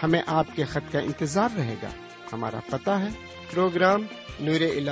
ہمیں 0.02 0.22
آپ 0.26 0.46
کے 0.54 0.64
خط 0.64 0.92
کا 0.92 0.98
انتظار 0.98 1.48
رہے 1.56 1.74
گا۔ 1.82 1.88
ہمارا 2.32 2.58
پتہ 2.70 2.90
ہے۔ 2.90 3.08
Programme 3.54 4.02
Noor 4.40 4.60
al 4.60 4.88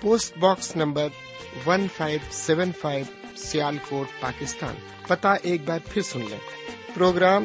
post 0.00 0.38
box 0.38 0.76
number 0.76 1.08
one 1.66 1.86
five 1.96 2.18
seven 2.30 2.72
five 2.80 3.04
Sialkot, 3.88 4.20
Pakistan. 4.20 4.74
پتا 5.08 5.32
ایک 5.32 5.60
بار 5.66 5.78
پھر 5.86 6.02
سن 6.02 6.20
لیں۔ 6.20 6.38
Programme 6.94 7.44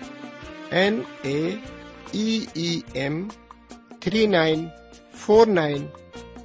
N 0.71 1.01
A 1.21 1.55
M 2.93 3.27
three 4.01 4.27
nine 4.27 4.67
four 5.15 5.47
nine 5.47 5.87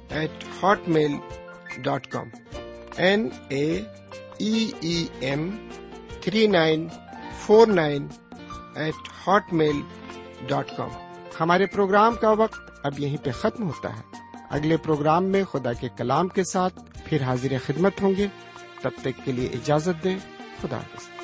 eight 0.09 0.43
hotmail 0.87 1.11
dot 1.77 2.07
com 2.07 2.27
N 2.97 3.29
A 3.47 3.81
M 5.19 5.69
three 6.21 6.47
nine 6.47 6.87
four 7.39 7.67
nine 7.67 8.07
eight 8.75 9.09
hotmail 9.53 9.81
dot 10.47 10.77
com 10.77 10.89
ہمارے 11.39 11.65
programme 11.65 12.15
کا 12.15 12.31
وقت 12.31 12.71
اب 12.83 12.99
یہیں 12.99 13.17
پہ 13.17 13.31
ختم 13.31 13.63
ہوتا 13.63 13.99
ہے۔ 13.99 14.01
اگلے 14.49 14.77
پروگرام 14.77 15.23
میں 15.23 15.43
خدا 15.43 15.73
کے 15.73 15.87
کلام 15.97 16.27
کے 16.27 16.43
ساتھ 16.43 16.79
پھر 17.05 17.21
حاضر 17.21 17.53
خدمت 17.65 18.01
ہوں 18.01 18.15
گے۔ 18.17 18.27
تب 18.81 18.91
تک 19.01 19.25
کے 19.25 19.31
لیے 19.31 19.47
اجازت 19.47 20.03
دیں۔ 20.03 20.17
خدا 20.61 20.77
حافظ۔ 20.77 21.16